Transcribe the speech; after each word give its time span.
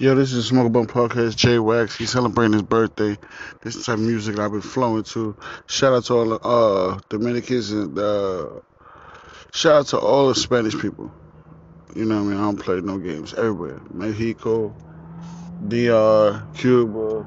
Yo, 0.00 0.14
this 0.14 0.32
is 0.32 0.46
Smoke 0.46 0.72
Bump 0.72 0.90
Podcast. 0.90 1.36
Jay 1.36 1.58
Wax. 1.58 1.94
He's 1.94 2.08
celebrating 2.08 2.54
his 2.54 2.62
birthday. 2.62 3.18
This 3.60 3.84
type 3.84 3.98
of 3.98 4.00
music 4.00 4.38
I've 4.38 4.50
been 4.50 4.62
flowing 4.62 5.02
to. 5.02 5.36
Shout 5.66 5.92
out 5.92 6.04
to 6.04 6.14
all 6.14 6.24
the 6.24 6.38
uh, 6.38 7.00
Dominicans 7.10 7.70
and 7.70 7.98
uh, 7.98 8.46
shout 9.52 9.72
out 9.74 9.86
to 9.88 9.98
all 9.98 10.28
the 10.28 10.34
Spanish 10.34 10.72
people. 10.80 11.12
You 11.94 12.06
know 12.06 12.14
what 12.14 12.20
I 12.22 12.32
mean? 12.32 12.38
I 12.38 12.40
don't 12.40 12.56
play 12.56 12.80
no 12.80 12.96
games 12.96 13.34
everywhere. 13.34 13.78
Mexico, 13.92 14.74
DR, 15.68 16.48
Cuba, 16.54 17.26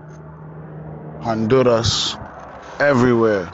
Honduras, 1.22 2.16
everywhere. 2.80 3.52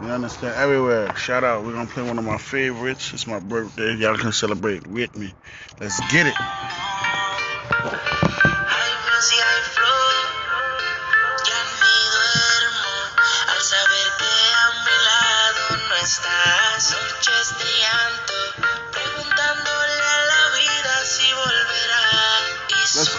You 0.00 0.08
understand? 0.08 0.54
Everywhere. 0.54 1.14
Shout 1.14 1.44
out. 1.44 1.66
We're 1.66 1.74
gonna 1.74 1.90
play 1.90 2.04
one 2.04 2.18
of 2.18 2.24
my 2.24 2.38
favorites. 2.38 3.12
It's 3.12 3.26
my 3.26 3.38
birthday. 3.38 3.96
Y'all 3.96 4.16
can 4.16 4.32
celebrate 4.32 4.86
with 4.86 5.14
me. 5.14 5.34
Let's 5.78 6.00
get 6.10 6.26
it. 6.26 6.91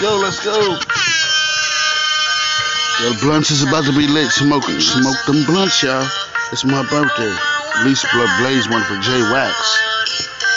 Go, 0.04 0.18
let's 0.18 0.44
go. 0.44 0.60
The 3.00 3.18
blunts 3.24 3.52
is 3.52 3.64
about 3.64 3.86
to 3.86 3.94
be 3.96 4.06
lit. 4.08 4.30
Smoke, 4.32 4.66
smoke 4.66 5.26
them 5.26 5.46
blunts, 5.46 5.82
y'all. 5.82 6.06
It's 6.52 6.66
my 6.66 6.84
birthday. 6.92 7.34
Least 7.86 8.06
blood 8.12 8.28
blaze 8.42 8.68
one 8.68 8.84
for 8.84 9.00
J 9.00 9.12
Wax. 9.32 9.56
y 10.06 10.28
te 10.40 10.52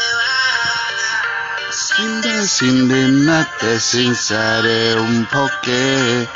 vas 3.27 3.83
Sin 3.83 4.17
saber 4.17 4.99
un 4.99 5.27
poqué. 5.27 6.29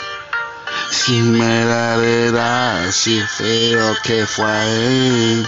Si 0.91 1.20
me 1.20 1.64
la 1.64 1.97
verás, 1.97 2.95
si 2.95 3.20
feo 3.20 3.97
que 4.05 4.24
fue. 4.24 5.45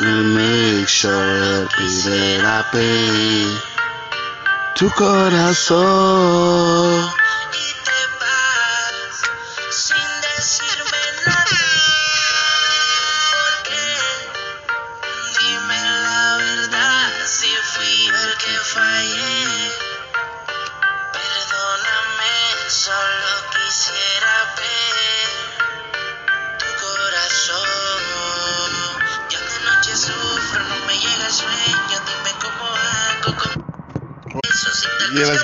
Make 0.00 0.88
sure 0.88 1.66
pide 1.78 2.42
la 2.42 2.62
pe. 2.70 3.73
Tu 4.74 4.90
corazón. 4.90 5.84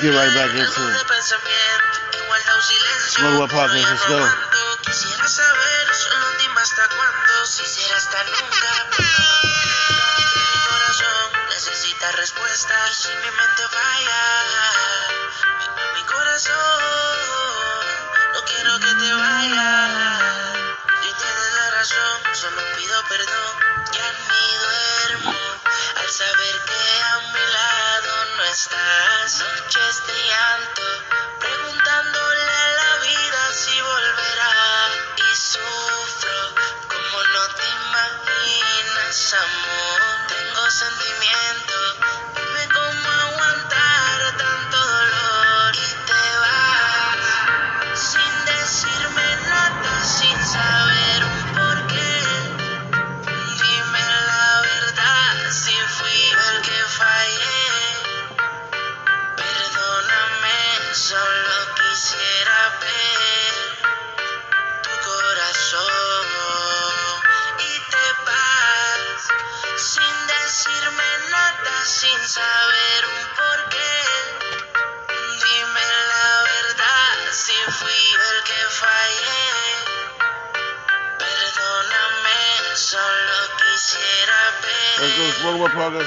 Let's 0.00 0.08
get 0.08 0.16
right 0.16 0.34
back 0.34 0.50
into 0.50 0.64
it. 0.64 1.06
pensamiento, 1.06 2.00
igualdad 2.16 2.56
o. 2.56 2.60
Smoke 3.10 3.42
Up 3.44 3.50
Podcast, 3.50 3.90
let's 3.90 4.06
go. 4.06 4.49
Estás. 29.40 30.00
the 30.06 30.12
de 30.12 30.79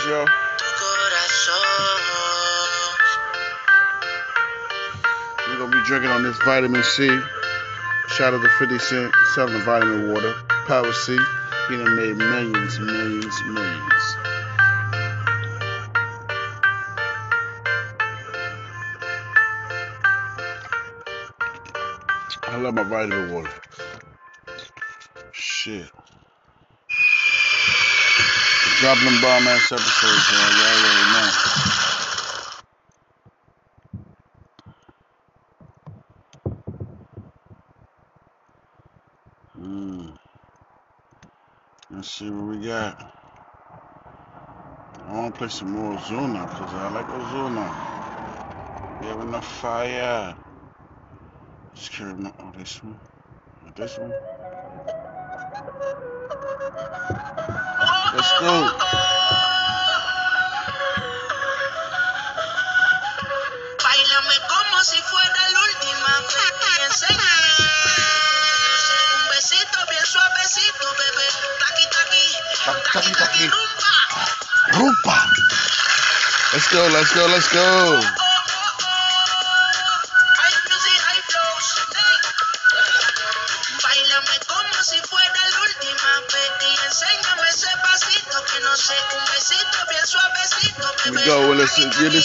Tu 0.03 0.09
corazón. 0.09 1.55
We're 5.47 5.57
gonna 5.59 5.71
be 5.71 5.81
drinking 5.87 6.09
on 6.11 6.23
this 6.23 6.37
vitamin 6.43 6.83
C. 6.83 7.07
Shout 8.09 8.33
out 8.33 8.41
to 8.41 8.49
50 8.59 8.79
Cent 8.79 9.13
selling 9.33 9.61
vitamin 9.61 10.11
water. 10.11 10.33
Power 10.67 10.91
C. 10.91 11.17
He 11.69 11.77
done 11.77 11.95
made 11.95 12.17
millions, 12.17 12.79
millions, 12.79 13.41
millions. 13.45 14.17
I 22.45 22.57
love 22.57 22.73
my 22.73 22.83
vitamin 22.83 23.33
water. 23.33 23.53
Shit. 25.31 25.89
Dropping 28.83 29.05
them 29.05 29.21
bomb 29.21 29.47
ass 29.47 29.71
episodes, 29.71 30.29
y'all. 30.33 30.51
Y'all 30.59 30.75
already 30.83 31.07
know. 31.13 31.29
Mm. 39.61 40.17
Let's 41.91 42.11
see 42.11 42.29
what 42.29 42.57
we 42.57 42.67
got. 42.67 43.13
I 45.07 45.13
want 45.13 45.33
to 45.33 45.39
play 45.39 45.47
some 45.47 45.71
more 45.71 45.97
Ozuna 45.97 46.49
because 46.49 46.73
I 46.73 46.91
like 46.91 47.07
Ozuna. 47.07 47.91
We 48.99 49.07
have 49.07 49.21
enough 49.21 49.47
fire. 49.61 50.35
Just 51.73 51.93
carry 51.93 52.15
my, 52.15 52.33
oh, 52.39 52.51
this 52.57 52.83
one. 52.83 52.99
This 53.77 53.97
one. 53.97 54.32
Go. 58.39 58.77
Bailame 63.83 64.37
como 64.47 64.83
si 64.83 65.01
fuera 65.01 65.49
la 65.49 65.61
última 65.61 66.19
vez 66.21 66.53
y 66.77 66.81
enséñame. 66.83 67.51
Un 69.19 69.29
besito 69.29 69.79
bien 69.89 70.05
suavecito, 70.05 70.87
bebé. 70.97 71.27
Taqui, 71.59 71.85
taqui. 71.95 72.25
Taqui, 72.93 73.11
Taqui, 73.11 73.47
rumba. 73.47 73.93
Rupa. 74.79 75.27
Let's 76.53 76.67
go, 76.69 76.87
let's 76.87 77.11
go, 77.13 77.27
let's 77.27 77.49
go. 77.49 78.22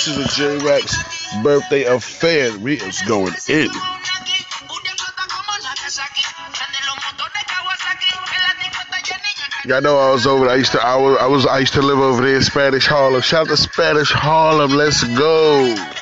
This 0.08 0.16
is 0.16 0.38
a 0.38 0.58
J 0.58 0.64
Wax 0.64 1.42
birthday 1.42 1.84
affair. 1.84 2.56
We 2.58 2.80
is 2.80 3.02
going 3.02 3.34
in. 3.48 3.70
Y'all 9.64 9.82
know 9.82 9.98
I 9.98 10.10
was 10.10 10.26
over. 10.26 10.48
I 10.48 10.54
used 10.54 10.72
to. 10.72 10.80
I 10.80 10.96
was. 10.96 11.18
I 11.18 11.26
was. 11.26 11.46
I 11.46 11.58
used 11.58 11.74
to 11.74 11.82
live 11.82 11.98
over 11.98 12.22
there 12.22 12.36
in 12.36 12.42
Spanish 12.42 12.86
Harlem. 12.86 13.20
Shout 13.20 13.42
out 13.42 13.48
to 13.48 13.56
Spanish 13.56 14.10
Harlem. 14.10 14.70
Let's 14.70 15.04
go. 15.04 15.97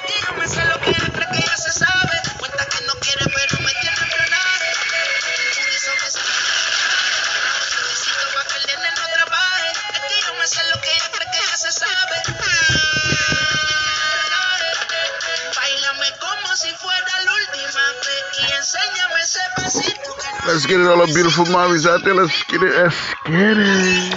Beautiful 21.07 21.45
mommies 21.47 21.87
out 21.87 22.05
there. 22.05 22.15
Let's 22.15 22.43
get 22.45 22.63
it. 22.63 22.75
Let's 22.75 23.15
get 23.25 23.57
it. 23.59 24.15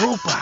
Rupa. 0.00 0.36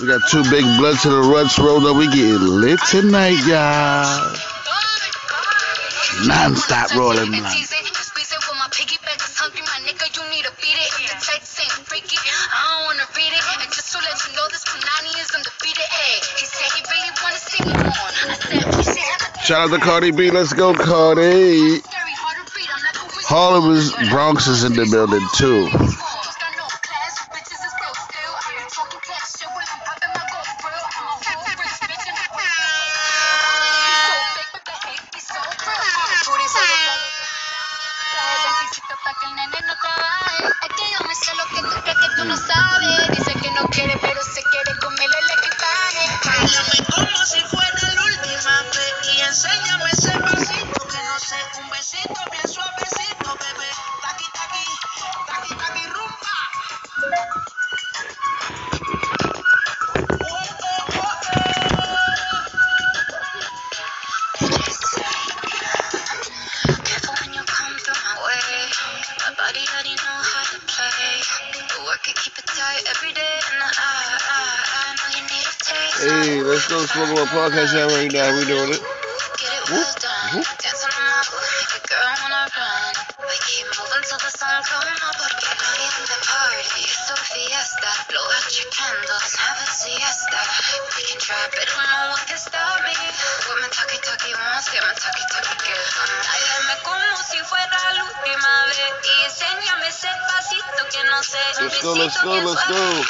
We 0.00 0.06
got 0.06 0.20
two 0.30 0.42
big 0.50 0.64
bloods 0.76 1.02
to 1.02 1.10
the 1.10 1.22
ruts 1.22 1.58
rolled 1.58 1.84
up. 1.84 1.96
We 1.96 2.06
getting 2.06 2.38
lit 2.40 2.80
tonight, 2.90 3.40
y'all. 3.46 4.36
Non-stop 6.26 6.94
rolling 6.94 7.30
blunt. 7.30 7.56
Shout 19.46 19.70
out 19.70 19.78
to 19.78 19.80
Cardi 19.80 20.10
B. 20.10 20.28
Let's 20.32 20.52
go, 20.52 20.74
Cardi. 20.74 21.78
Harlem 23.28 23.76
is 23.76 23.92
Bronx 24.10 24.48
is 24.48 24.64
in 24.64 24.72
the 24.72 24.86
building 24.90 25.24
too. 25.36 25.68
Hey, 75.98 76.40
let's 76.42 76.68
go 76.68 76.86
smoke 76.86 77.08
on 77.08 77.18
a 77.18 77.26
podcast 77.26 77.74
right 77.74 78.12
now. 78.12 78.30
We 78.38 78.44
doing 78.46 78.70
it. 78.70 78.82
Get 79.38 79.50
it 79.52 80.65
Let's 101.66 101.82
go, 101.82 101.94
let's 101.94 102.22
go, 102.22 102.30
let's 102.30 102.64
go. 102.68 103.02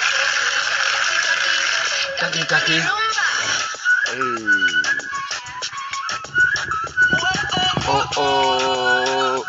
Taqui 2.16 2.42
taqui. 2.48 2.80
Hey. 2.80 4.36
Oh 7.84 8.06
oh. 8.16 9.44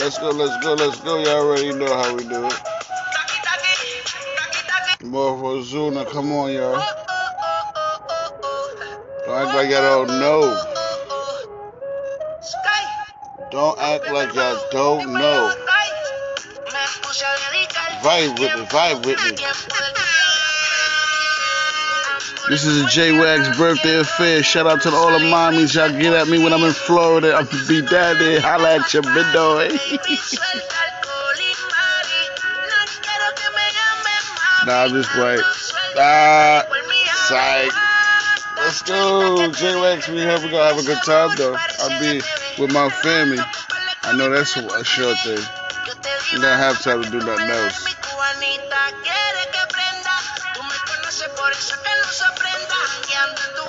Let's 0.00 0.18
go, 0.18 0.30
let's 0.30 0.56
go, 0.64 0.74
let's 0.74 0.98
go. 0.98 1.22
Y'all 1.22 1.46
already 1.46 1.72
know 1.72 1.86
how 1.86 2.12
we 2.16 2.24
do 2.24 2.46
it. 2.46 2.60
More 5.04 5.38
for 5.38 5.62
Zuna. 5.62 6.04
Come 6.10 6.32
on, 6.32 6.50
y'all. 6.52 6.82
Don't 9.26 9.46
act 9.46 9.54
like 9.54 9.70
y'all 9.70 10.04
don't 10.04 10.18
know. 10.18 10.69
Don't 13.60 13.78
act 13.78 14.10
like 14.10 14.32
y'all 14.32 14.56
don't 14.70 15.12
know. 15.12 15.52
Vibe 18.00 18.38
with 18.38 18.54
me, 18.56 18.64
vibe 18.64 19.04
with 19.04 19.22
me. 19.22 19.36
This 22.48 22.64
is 22.64 22.82
a 22.82 22.86
J 22.86 23.12
Wax 23.20 23.58
birthday 23.58 23.98
affair. 23.98 24.42
Shout 24.42 24.66
out 24.66 24.80
to 24.80 24.90
all 24.90 25.10
the 25.10 25.26
mommies. 25.26 25.74
Y'all 25.74 25.90
get 25.90 26.14
at 26.14 26.26
me 26.28 26.42
when 26.42 26.54
I'm 26.54 26.62
in 26.62 26.72
Florida. 26.72 27.34
I'll 27.34 27.68
be 27.68 27.82
down 27.82 28.18
there. 28.18 28.40
Holla 28.40 28.76
at 28.76 28.94
your 28.94 29.02
big 29.02 29.12
boy. 29.34 29.68
Nah, 34.64 34.84
I'm 34.84 34.90
just 34.90 35.10
playing. 35.10 35.42
Ah, 35.98 36.64
psych. 37.28 37.72
Let's 38.56 38.80
go, 38.80 39.52
J 39.52 39.78
Wax. 39.82 40.08
We 40.08 40.20
have 40.20 40.42
we're 40.44 40.50
gonna 40.50 40.64
have 40.64 40.78
a 40.78 40.82
good 40.82 41.02
time 41.04 41.36
though. 41.36 41.56
I'll 41.78 42.00
be 42.00 42.22
with 42.60 42.72
my 42.74 42.90
family. 42.90 43.38
I 44.02 44.16
know 44.16 44.28
that's 44.28 44.54
a, 44.56 44.84
sure 44.84 45.14
thing. 45.24 45.40
You 46.32 46.40
don't 46.42 46.58
have 46.58 46.80
time 46.82 47.02
to 47.02 47.10
do 47.10 47.18
nothing 47.18 47.48
else. 47.48 47.96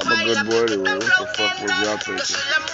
I'm 0.01 0.11
a 0.11 0.23
good 0.25 0.45
boy 0.45 0.63
anyway. 0.63 0.93
What 0.93 1.17
the 1.17 1.27
fuck 1.38 1.61
was 1.61 1.71
y'all 1.79 1.97
thinking? 1.97 2.70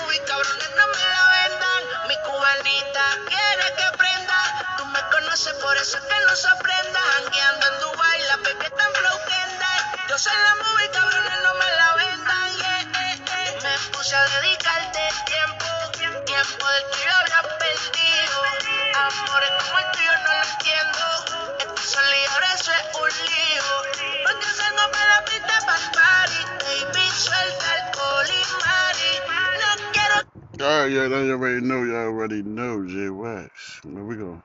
Quiero 30.68 30.80
Alright, 30.80 30.92
yeah, 30.92 31.08
you 31.24 31.32
already 31.32 31.62
know. 31.66 31.84
Y'all 31.84 32.08
already 32.08 32.44
know 32.44 32.86
J 32.86 33.10
Wax. 33.10 33.82
Man, 33.86 34.06
we 34.06 34.18
gonna 34.18 34.44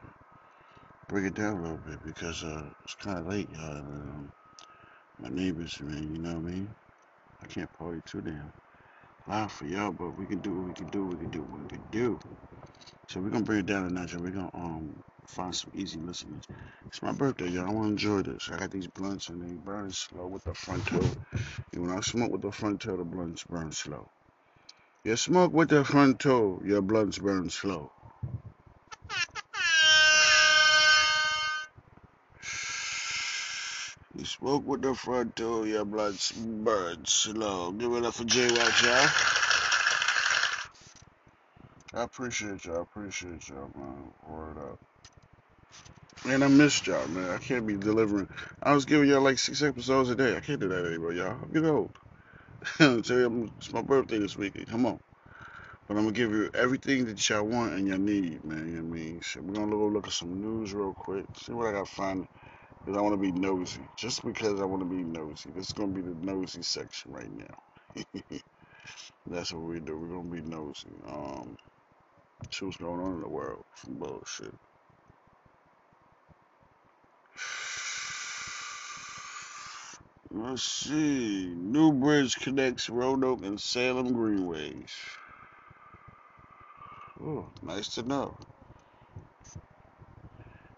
break 1.08 1.24
it 1.24 1.34
down 1.34 1.56
a 1.56 1.62
little 1.62 1.78
bit 1.78 2.04
because 2.04 2.44
uh, 2.44 2.70
it's 2.84 2.94
kind 2.94 3.18
of 3.18 3.26
late, 3.26 3.50
y'all. 3.50 3.78
Um, 3.78 4.30
my 5.18 5.28
neighbors, 5.30 5.80
man, 5.80 6.14
you 6.14 6.20
know 6.20 6.34
what 6.34 6.48
I 6.48 6.52
mean? 6.52 6.74
I 7.42 7.46
can't 7.48 7.72
party 7.72 8.02
too 8.06 8.20
damn 8.20 8.52
loud 9.26 9.50
for 9.50 9.66
y'all, 9.66 9.90
but 9.90 10.16
we 10.16 10.26
can 10.26 10.38
do 10.38 10.54
what 10.54 10.68
we 10.68 10.74
can 10.74 10.86
do. 10.88 11.06
We 11.06 11.16
can 11.16 11.30
do 11.30 11.42
what 11.42 11.60
we 11.62 11.68
can 11.68 11.84
do. 11.90 12.20
So 13.08 13.20
we're 13.20 13.30
gonna 13.30 13.44
bring 13.44 13.58
it 13.58 13.66
down 13.66 13.86
a 13.86 13.90
notch, 13.90 14.12
and 14.12 14.22
we're 14.22 14.30
gonna 14.30 14.50
um 14.54 15.02
find 15.26 15.54
some 15.54 15.72
easy 15.74 15.98
listeners. 15.98 16.44
It's 16.86 17.02
my 17.02 17.12
birthday, 17.12 17.48
y'all. 17.48 17.68
I 17.68 17.72
wanna 17.72 17.88
enjoy 17.88 18.22
this. 18.22 18.48
I 18.52 18.58
got 18.58 18.70
these 18.70 18.86
blunts 18.86 19.28
and 19.28 19.42
they 19.42 19.54
burn 19.54 19.90
slow 19.90 20.28
with 20.28 20.44
the 20.44 20.54
front 20.54 20.86
toe. 20.86 21.10
And 21.72 21.82
when 21.82 21.90
I 21.90 22.00
smoke 22.00 22.30
with 22.30 22.42
the 22.42 22.52
front 22.52 22.80
toe, 22.80 22.96
the 22.96 23.04
blunts 23.04 23.44
burn 23.44 23.72
slow. 23.72 24.08
You 25.04 25.16
smoke 25.16 25.52
with 25.52 25.70
the 25.70 25.84
front 25.84 26.20
toe, 26.20 26.62
your 26.64 26.80
blunts 26.80 27.18
burn 27.18 27.50
slow. 27.50 27.90
You 34.14 34.24
smoke 34.24 34.64
with 34.64 34.82
the 34.82 34.94
front 34.94 35.34
toe, 35.34 35.64
your 35.64 35.84
blunts 35.84 36.30
burn 36.30 37.04
slow. 37.04 37.72
Give 37.72 37.92
it 37.94 38.04
up 38.04 38.14
for 38.14 38.22
J 38.22 38.48
Wax, 38.52 38.82
y'all. 38.84 39.08
I 42.00 42.04
appreciate 42.04 42.64
y'all. 42.64 42.78
I 42.78 42.82
appreciate 42.82 43.48
y'all, 43.48 43.72
man. 43.74 44.12
Word 44.28 44.58
up. 44.58 44.78
Man, 46.24 46.44
I 46.44 46.46
missed 46.46 46.86
y'all, 46.86 47.08
man. 47.08 47.28
I 47.28 47.38
can't 47.38 47.66
be 47.66 47.76
delivering. 47.76 48.28
I 48.62 48.72
was 48.72 48.84
giving 48.84 49.08
y'all 49.08 49.20
like 49.20 49.40
six 49.40 49.64
episodes 49.64 50.10
a 50.10 50.14
day. 50.14 50.36
I 50.36 50.40
can't 50.40 50.60
do 50.60 50.68
that 50.68 50.86
anymore, 50.86 51.12
y'all. 51.12 51.40
I'm 51.42 51.50
getting 51.52 51.68
old. 51.70 51.90
Tell 52.78 53.02
you, 53.04 53.24
I'm- 53.24 53.52
it's 53.58 53.72
my 53.72 53.82
birthday 53.82 54.18
this 54.18 54.36
weekend. 54.36 54.68
Come 54.68 54.86
on. 54.86 55.00
But 55.88 55.98
I'm 55.98 56.04
gonna 56.04 56.12
give 56.12 56.32
you 56.32 56.50
everything 56.54 57.06
that 57.06 57.28
y'all 57.30 57.44
want 57.44 57.74
and 57.74 57.88
y'all 57.88 57.98
need, 57.98 58.44
man. 58.44 58.68
You 58.68 58.76
know 58.82 58.88
what 58.88 58.98
I 58.98 59.00
mean? 59.02 59.22
So 59.22 59.42
we're 59.42 59.54
gonna 59.54 59.72
go 59.72 59.88
look 59.88 60.08
at 60.08 60.14
some 60.14 60.40
news 60.40 60.74
real 60.74 60.94
quick. 60.94 61.26
See 61.36 61.52
what 61.52 61.68
I 61.68 61.72
gotta 61.72 61.86
find. 61.86 62.26
Because 62.84 62.98
I 62.98 63.02
wanna 63.02 63.18
be 63.18 63.32
nosy. 63.32 63.88
Just 63.98 64.24
because 64.24 64.60
I 64.60 64.64
wanna 64.66 64.86
be 64.86 65.04
nosy. 65.04 65.50
This 65.52 65.68
is 65.68 65.72
gonna 65.72 65.92
be 65.94 66.02
the 66.02 66.16
nosy 66.20 66.62
section 66.62 67.12
right 67.12 67.30
now. 67.32 68.04
That's 69.26 69.52
what 69.52 69.62
we 69.64 69.80
do. 69.80 69.98
We're 69.98 70.08
gonna 70.08 70.30
be 70.30 70.42
nosy. 70.42 70.90
Um, 71.08 71.56
see 72.52 72.66
what's 72.66 72.78
going 72.78 73.00
on 73.00 73.14
in 73.14 73.20
the 73.22 73.28
world. 73.28 73.64
Some 73.76 73.96
bullshit. 73.98 74.54
Let's 80.34 80.62
see. 80.62 81.52
New 81.54 81.92
bridge 81.92 82.36
connects 82.36 82.88
Roanoke 82.88 83.44
and 83.44 83.60
Salem 83.60 84.14
Greenways. 84.14 84.90
Oh, 87.22 87.48
nice 87.62 87.88
to 87.96 88.02
know. 88.02 88.34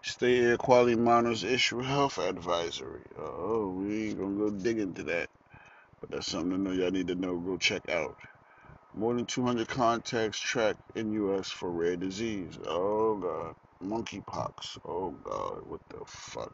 State 0.01 0.43
Air 0.43 0.57
Quality 0.57 0.95
Monitors 0.95 1.45
issue 1.45 1.79
health 1.79 2.17
advisory. 2.17 3.01
Oh, 3.17 3.69
we 3.69 4.09
ain't 4.09 4.19
gonna 4.19 4.35
go 4.35 4.49
dig 4.49 4.77
into 4.79 5.03
that. 5.03 5.29
But 6.01 6.11
that's 6.11 6.27
something 6.27 6.51
to 6.51 6.57
know 6.57 6.71
y'all 6.71 6.91
need 6.91 7.07
to 7.07 7.15
know. 7.15 7.37
Go 7.37 7.55
check 7.57 7.87
out. 7.89 8.17
More 8.93 9.13
than 9.13 9.25
200 9.25 9.67
contacts 9.69 10.39
tracked 10.39 10.97
in 10.97 11.13
U.S. 11.13 11.49
for 11.49 11.69
rare 11.71 11.95
disease. 11.95 12.59
Oh, 12.67 13.15
God. 13.15 13.55
Monkeypox. 13.81 14.79
Oh, 14.85 15.11
God. 15.23 15.63
What 15.65 15.81
the 15.89 16.03
fuck? 16.05 16.53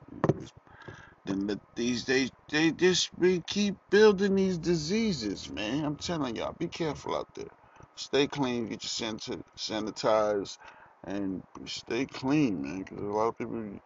Then 1.25 1.59
these 1.75 2.05
days 2.05 2.31
they 2.51 2.71
just 2.71 3.11
keep 3.47 3.75
building 3.91 4.35
these 4.35 4.59
diseases, 4.59 5.49
man. 5.51 5.85
I'm 5.85 5.97
telling 5.97 6.35
y'all, 6.35 6.55
be 6.59 6.67
careful 6.67 7.15
out 7.15 7.29
there. 7.35 7.47
Stay 7.95 8.27
clean, 8.27 8.67
get 8.67 8.83
your 8.83 9.13
sanitized, 9.57 10.57
and 11.05 11.43
stay 11.67 12.05
clean, 12.07 12.61
man. 12.61 12.79
Because 12.79 12.99
a 12.99 13.03
lot 13.05 13.29
of 13.29 13.39
people. 13.39 13.79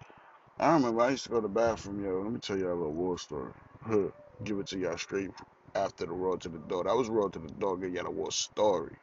I 0.59 0.73
remember 0.73 1.01
I 1.01 1.11
used 1.11 1.25
to 1.25 1.29
go 1.31 1.37
to 1.37 1.41
the 1.43 1.49
bathroom, 1.49 2.03
yo. 2.03 2.21
Let 2.21 2.33
me 2.33 2.39
tell 2.39 2.57
y'all 2.57 2.69
a 2.73 2.75
little 2.75 2.93
war 2.93 3.19
story. 3.19 3.51
Huh. 3.83 4.09
Give 4.43 4.59
it 4.59 4.67
to 4.69 4.79
y'all 4.79 4.97
straight 4.97 5.31
after 5.75 6.05
the 6.07 6.13
road 6.13 6.41
to 6.41 6.49
the 6.49 6.59
door. 6.59 6.85
That 6.85 6.95
was 6.95 7.09
road 7.09 7.33
to 7.33 7.39
the 7.39 7.49
door. 7.49 7.77
Get 7.77 7.91
y'all 7.91 8.07
a 8.07 8.11
war 8.11 8.31
story. 8.31 8.95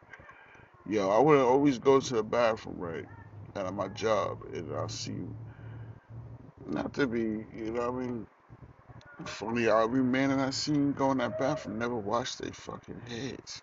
Yo, 0.89 1.11
I 1.11 1.21
would 1.21 1.41
always 1.41 1.79
go 1.79 2.01
to 2.01 2.15
the 2.15 2.25
bathroom, 2.25 2.79
right? 2.79 3.07
Of 3.57 3.75
my 3.75 3.89
job, 3.89 4.39
and 4.55 4.75
I'll 4.75 4.89
see. 4.89 5.15
Not 6.73 6.95
to 6.95 7.07
be, 7.07 7.45
you 7.55 7.71
know 7.71 7.91
what 7.93 8.03
I 8.03 8.07
mean? 8.07 8.27
Funny, 9.27 9.69
every 9.69 10.03
man 10.03 10.31
that 10.31 10.39
I 10.39 10.51
seen 10.51 10.93
go 10.93 11.11
in 11.13 11.19
that 11.19 11.39
bathroom 11.39 11.79
never 11.79 11.95
washed 11.95 12.39
their 12.39 12.51
fucking 12.51 13.03
heads. 13.09 13.61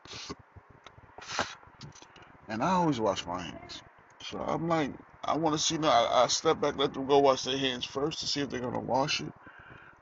And 2.47 2.63
I 2.63 2.69
always 2.69 2.99
wash 2.99 3.25
my 3.25 3.41
hands. 3.41 3.81
So 4.21 4.37
I'm 4.39 4.67
like, 4.67 4.91
I 5.23 5.35
want 5.35 5.55
to 5.55 5.59
see 5.59 5.79
now. 5.79 5.89
I, 5.89 6.23
I, 6.23 6.27
step 6.27 6.61
back, 6.61 6.77
let 6.77 6.93
them 6.93 7.07
go 7.07 7.17
wash 7.17 7.45
their 7.45 7.57
hands 7.57 7.83
first 7.83 8.19
to 8.19 8.27
see 8.27 8.41
if 8.41 8.51
they're 8.51 8.59
gonna 8.59 8.79
wash 8.79 9.21
it. 9.21 9.33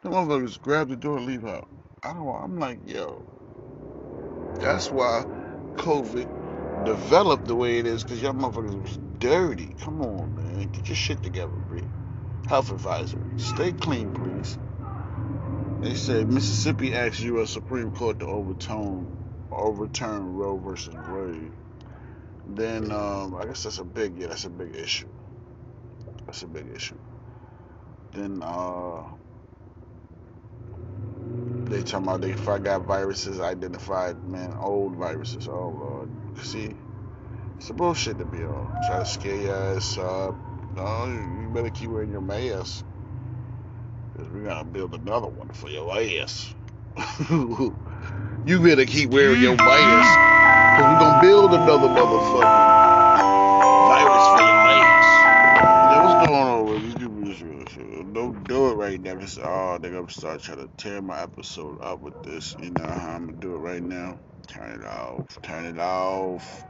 The 0.01 0.09
motherfuckers 0.09 0.61
grab 0.61 0.89
the 0.89 0.97
door 0.97 1.17
and 1.17 1.27
leave 1.27 1.45
out. 1.45 1.67
I 2.03 2.13
don't. 2.13 2.27
I'm 2.27 2.59
like, 2.59 2.79
yo, 2.85 3.23
that's 4.59 4.91
why 4.91 5.23
COVID 5.77 6.27
developed 6.85 7.47
the 7.47 7.55
way 7.55 7.79
it 7.79 7.85
is 7.87 8.03
because 8.03 8.21
y'all 8.21 8.33
motherfuckers 8.33 8.81
was 8.81 8.99
dirty. 9.19 9.75
Come 9.79 10.01
on, 10.01 10.35
man, 10.35 10.69
get 10.73 10.89
your 10.89 10.97
shit 10.97 11.23
together, 11.23 11.53
Bree. 11.69 11.83
Health 12.47 12.71
advisory. 12.71 13.21
Stay 13.37 13.73
clean, 13.73 14.13
please. 14.13 14.57
They 15.81 15.95
said 15.95 16.31
Mississippi 16.31 16.93
asked 16.93 17.19
U.S. 17.19 17.49
Supreme 17.49 17.91
Court 17.91 18.19
to 18.19 18.25
overturn 18.25 19.17
overturn 19.51 20.35
Roe 20.35 20.57
versus 20.57 20.95
Wade. 21.09 21.51
Then 22.47 22.91
um, 22.91 23.35
I 23.35 23.45
guess 23.45 23.63
that's 23.63 23.79
a 23.79 23.83
big 23.83 24.17
yeah, 24.17 24.27
that's 24.27 24.45
a 24.45 24.49
big 24.49 24.75
issue. 24.75 25.09
That's 26.25 26.43
a 26.43 26.47
big 26.47 26.67
issue. 26.73 26.97
Then 28.13 28.41
uh, 28.41 29.03
they 31.65 31.81
talking 31.81 32.07
about 32.07 32.21
they 32.21 32.31
got 32.31 32.85
viruses 32.85 33.41
identified, 33.41 34.23
man, 34.23 34.53
old 34.59 34.95
viruses. 34.95 35.47
Oh 35.49 35.69
lord, 35.69 36.09
see, 36.43 36.73
it's 37.57 37.69
a 37.69 37.73
bullshit 37.73 38.17
to 38.19 38.25
be 38.25 38.43
on. 38.43 38.81
Try 38.87 38.99
to 38.99 39.05
scare 39.05 39.35
your 39.35 39.55
ass 39.75 39.97
up. 39.97 40.35
No, 40.77 41.05
you 41.41 41.49
better 41.53 41.71
keep 41.71 41.89
wearing 41.89 42.11
your 42.11 42.21
mask. 42.21 42.85
Because 44.13 44.31
we're 44.31 44.47
to 44.47 44.63
build 44.63 44.93
another 44.93 45.27
one 45.27 45.49
for 45.49 45.69
your 45.69 45.91
ass. 45.99 46.53
you 47.29 48.59
better 48.61 48.85
keep 48.85 49.09
wearing 49.09 49.41
your 49.41 49.55
mask. 49.55 50.19
Because 50.77 50.93
we're 50.93 50.99
to 50.99 51.21
build 51.21 51.53
another 51.55 51.87
motherfucking 51.87 52.77
virus 53.89 54.27
for 54.27 54.39
your 54.39 54.57
ass. 54.69 55.07
Now, 55.89 56.05
what's 56.05 56.27
going 56.27 56.41
on 56.41 56.65
with 56.65 56.99
people? 56.99 58.03
Don't 58.13 58.47
do 58.47 58.69
it 58.69 58.75
right 58.75 59.01
now. 59.01 59.17
It's, 59.17 59.39
ah, 59.39 59.73
oh, 59.73 59.77
they're 59.79 59.91
going 59.91 60.05
to 60.05 60.13
start 60.13 60.41
trying 60.41 60.59
to 60.59 60.69
tear 60.77 61.01
my 61.01 61.21
episode 61.21 61.79
up 61.81 62.01
with 62.01 62.21
this. 62.23 62.55
You 62.61 62.69
know 62.69 62.85
how 62.85 63.15
I'm 63.15 63.27
to 63.27 63.33
do 63.33 63.55
it 63.55 63.59
right 63.59 63.81
now? 63.81 64.19
Turn 64.47 64.79
it 64.79 64.85
off. 64.85 65.41
Turn 65.41 65.65
it 65.65 65.79
off. 65.79 66.63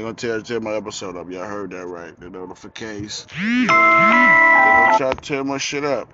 They're 0.00 0.06
gonna 0.06 0.16
tear, 0.16 0.40
tear 0.40 0.60
my 0.60 0.72
episode 0.72 1.14
up. 1.14 1.30
Y'all 1.30 1.44
heard 1.44 1.72
that 1.72 1.86
right. 1.86 2.18
The 2.18 2.30
notifications. 2.30 3.26
They're 3.38 3.66
gonna 3.66 4.96
try 4.96 5.12
to 5.12 5.20
tear 5.20 5.44
my 5.44 5.58
shit 5.58 5.84
up. 5.84 6.08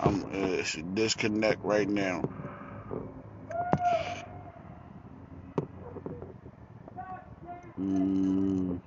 I'm 0.00 0.24
uh, 0.32 0.62
disconnect 0.94 1.62
right 1.62 1.86
now. 1.86 2.22
Mm. 7.78 8.80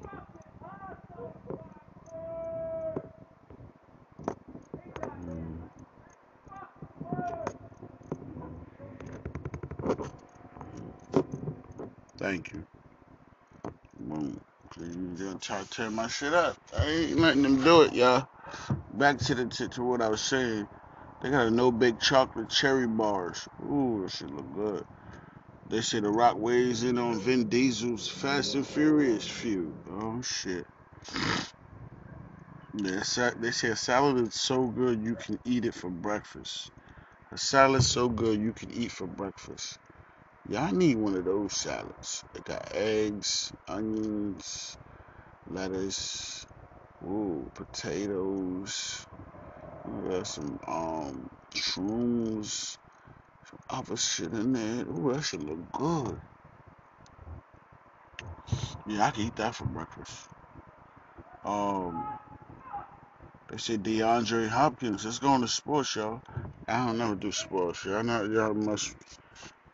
Thank 12.17 12.51
you. 12.53 12.63
Boom. 13.99 14.39
You 14.79 15.15
gonna 15.17 15.39
try 15.39 15.56
to 15.56 15.56
tear 15.67 15.89
my 15.89 16.07
shit 16.07 16.33
up. 16.33 16.57
I 16.75 16.87
ain't 16.87 17.19
letting 17.19 17.43
them 17.43 17.63
do 17.63 17.81
it, 17.83 17.93
y'all. 17.93 18.27
Back 18.93 19.19
to 19.19 19.35
the 19.35 19.45
to, 19.45 19.67
to 19.67 19.83
what 19.83 20.01
I 20.01 20.09
was 20.09 20.21
saying. 20.21 20.67
They 21.21 21.29
got 21.29 21.47
a 21.47 21.51
no 21.51 21.71
bake 21.71 21.99
chocolate 21.99 22.49
cherry 22.49 22.87
bars. 22.87 23.47
Ooh, 23.63 24.01
that 24.03 24.11
shit 24.11 24.29
look 24.29 24.53
good. 24.55 24.85
They 25.69 25.81
say 25.81 25.99
the 25.99 26.09
Rock 26.09 26.37
weighs 26.37 26.83
in 26.83 26.97
on 26.97 27.19
Vin 27.19 27.49
Diesel's 27.49 28.07
Fast 28.07 28.55
and 28.55 28.65
Furious 28.65 29.27
feud. 29.27 29.73
Oh 29.91 30.21
shit. 30.21 30.65
They 32.73 33.01
say 33.01 33.69
a 33.69 33.75
salad 33.75 34.27
is 34.27 34.35
so 34.35 34.67
good 34.67 35.03
you 35.03 35.15
can 35.15 35.39
eat 35.45 35.65
it 35.65 35.73
for 35.73 35.89
breakfast. 35.89 36.71
A 37.31 37.37
salad 37.37 37.83
so 37.83 38.07
good 38.07 38.39
you 38.39 38.53
can 38.53 38.71
eat 38.71 38.91
for 38.91 39.07
breakfast. 39.07 39.79
Y'all 40.47 40.71
need 40.71 40.95
one 40.95 41.15
of 41.15 41.25
those 41.25 41.53
salads. 41.53 42.23
They 42.33 42.39
got 42.39 42.71
eggs, 42.73 43.51
onions, 43.67 44.77
lettuce, 45.51 46.45
ooh, 47.03 47.49
potatoes. 47.53 49.05
We 49.85 50.09
got 50.09 50.27
some 50.27 50.59
um 50.67 51.29
shrooms, 51.55 52.77
some 53.49 53.59
other 53.69 53.97
shit 53.97 54.31
in 54.31 54.53
there. 54.53 54.85
Ooh, 54.85 55.13
that 55.13 55.21
should 55.23 55.43
look 55.43 55.71
good. 55.71 56.19
Yeah, 58.87 59.07
I 59.07 59.11
can 59.11 59.23
eat 59.25 59.35
that 59.37 59.55
for 59.55 59.65
breakfast. 59.65 60.29
Um, 61.43 62.05
they 63.49 63.57
say 63.57 63.77
DeAndre 63.77 64.47
Hopkins. 64.47 65.05
Let's 65.05 65.19
go 65.19 65.29
on 65.29 65.41
to 65.41 65.47
sports, 65.47 65.95
y'all. 65.95 66.21
I 66.67 66.85
don't 66.85 66.97
never 66.97 67.15
do 67.15 67.31
sports. 67.31 67.85
Y'all 67.85 68.03
know 68.03 68.23
y'all 68.25 68.53
must 68.53 68.95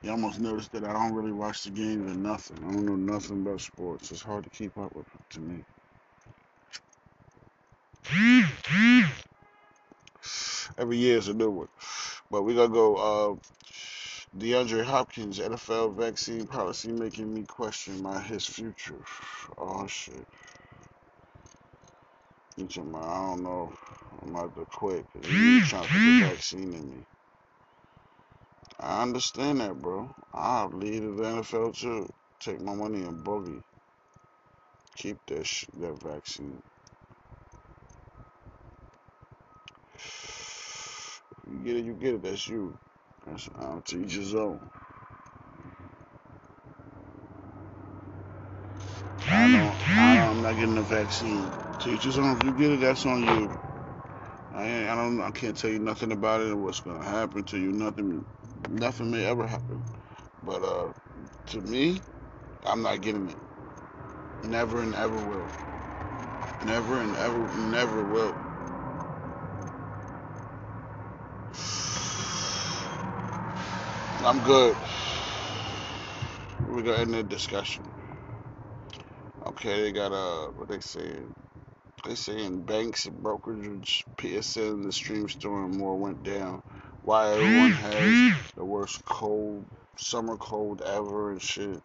y'all 0.03 0.17
must 0.17 0.39
notice 0.39 0.67
that 0.69 0.83
I 0.83 0.93
don't 0.93 1.13
really 1.13 1.31
watch 1.31 1.63
the 1.63 1.71
games 1.71 2.11
or 2.11 2.15
nothing. 2.15 2.57
I 2.59 2.71
don't 2.73 2.85
know 2.85 2.95
nothing 2.95 3.41
about 3.41 3.61
sports. 3.61 4.11
It's 4.11 4.21
hard 4.21 4.43
to 4.43 4.49
keep 4.49 4.77
up 4.77 4.95
with 4.95 5.07
to 5.31 5.39
me. 5.39 5.63
Every 10.77 10.97
year 10.97 11.17
is 11.17 11.29
a 11.29 11.33
new 11.33 11.49
one. 11.49 11.67
But 12.29 12.43
we're 12.43 12.55
gonna 12.55 12.73
go 12.73 12.95
uh 12.95 13.35
DeAndre 14.37 14.83
Hopkins 14.83 15.39
NFL 15.39 15.95
vaccine 15.95 16.47
policy 16.47 16.91
making 16.91 17.33
me 17.33 17.43
question 17.43 18.01
my 18.01 18.19
his 18.19 18.45
future. 18.45 18.99
Oh 19.57 19.87
shit. 19.87 20.25
I 22.59 22.63
don't 22.63 23.43
know. 23.43 23.73
I'm 24.21 24.35
about 24.35 24.55
to 24.55 24.65
quit 24.65 25.05
he's 25.23 25.67
trying 25.69 25.83
to 25.83 25.89
put 25.89 25.99
the 25.99 26.21
vaccine 26.29 26.73
in 26.73 26.89
me. 26.91 27.05
I 28.83 29.03
understand 29.03 29.61
that, 29.61 29.75
bro. 29.81 30.15
I'll 30.33 30.69
leave 30.71 31.03
the 31.17 31.23
NFL 31.23 31.77
too. 31.77 32.09
Take 32.41 32.61
my 32.61 32.75
money 32.75 33.03
and 33.03 33.23
boogie. 33.25 33.63
Keep 34.95 35.19
that 35.27 35.47
sh- 35.47 35.65
that 35.75 36.01
vaccine. 36.03 36.61
You 41.47 41.59
get 41.59 41.77
it, 41.77 41.85
you 41.85 41.93
get 41.95 42.15
it. 42.15 42.23
That's 42.23 42.47
you. 42.49 42.77
That's 43.25 43.49
um, 43.55 43.83
to 43.87 44.03
each 44.03 44.15
his 44.15 44.35
own. 44.35 44.69
I 49.27 49.51
don't. 49.51 49.89
I, 49.97 50.19
I'm 50.27 50.41
not 50.41 50.55
getting 50.55 50.75
the 50.75 50.83
vaccine. 50.83 51.55
To 51.79 51.91
each 51.91 52.05
his 52.05 52.19
own. 52.19 52.37
If 52.37 52.43
you 52.43 52.53
get 52.53 52.71
it, 52.71 52.81
that's 52.81 53.05
on 53.05 53.23
you. 53.23 53.59
I, 54.51 54.89
I 54.89 54.95
don't. 54.95 55.21
I 55.21 55.31
can't 55.31 55.57
tell 55.57 55.71
you 55.71 55.79
nothing 55.79 56.11
about 56.13 56.41
it 56.41 56.47
and 56.47 56.63
what's 56.63 56.81
gonna 56.81 57.03
happen 57.03 57.45
to 57.45 57.59
you. 57.59 57.71
Nothing 57.73 58.25
nothing 58.69 59.11
may 59.11 59.25
ever 59.25 59.47
happen. 59.47 59.85
But 60.43 60.63
uh, 60.63 60.93
to 61.47 61.61
me, 61.61 62.01
I'm 62.65 62.83
not 62.83 63.01
getting 63.01 63.29
it. 63.29 63.39
Never 64.43 64.81
and 64.81 64.95
ever 64.95 65.19
will. 65.19 65.51
Never 66.63 67.01
and 67.01 67.15
ever, 67.15 67.49
never 67.53 68.03
will. 68.03 68.39
I'm 74.23 74.41
good. 74.43 74.77
We're 76.65 76.83
gonna 76.83 76.99
end 76.99 77.13
the 77.15 77.23
discussion. 77.23 77.85
Okay, 79.47 79.83
they 79.83 79.91
got 79.93 80.13
uh, 80.13 80.47
what 80.53 80.69
they 80.69 80.79
saying? 80.81 81.33
They 82.05 82.15
saying 82.15 82.65
banks 82.65 83.05
and 83.07 83.23
brokerages, 83.23 84.03
PSN, 84.17 84.83
the 84.85 84.91
stream 84.93 85.29
store, 85.29 85.65
and 85.65 85.77
more 85.77 85.97
went 85.97 86.23
down 86.23 86.63
why 87.03 87.33
everyone 87.33 87.71
has 87.71 88.33
the 88.55 88.63
worst 88.63 89.03
cold 89.03 89.65
summer 89.97 90.37
cold 90.37 90.81
ever 90.81 91.31
and 91.31 91.41
shit. 91.41 91.81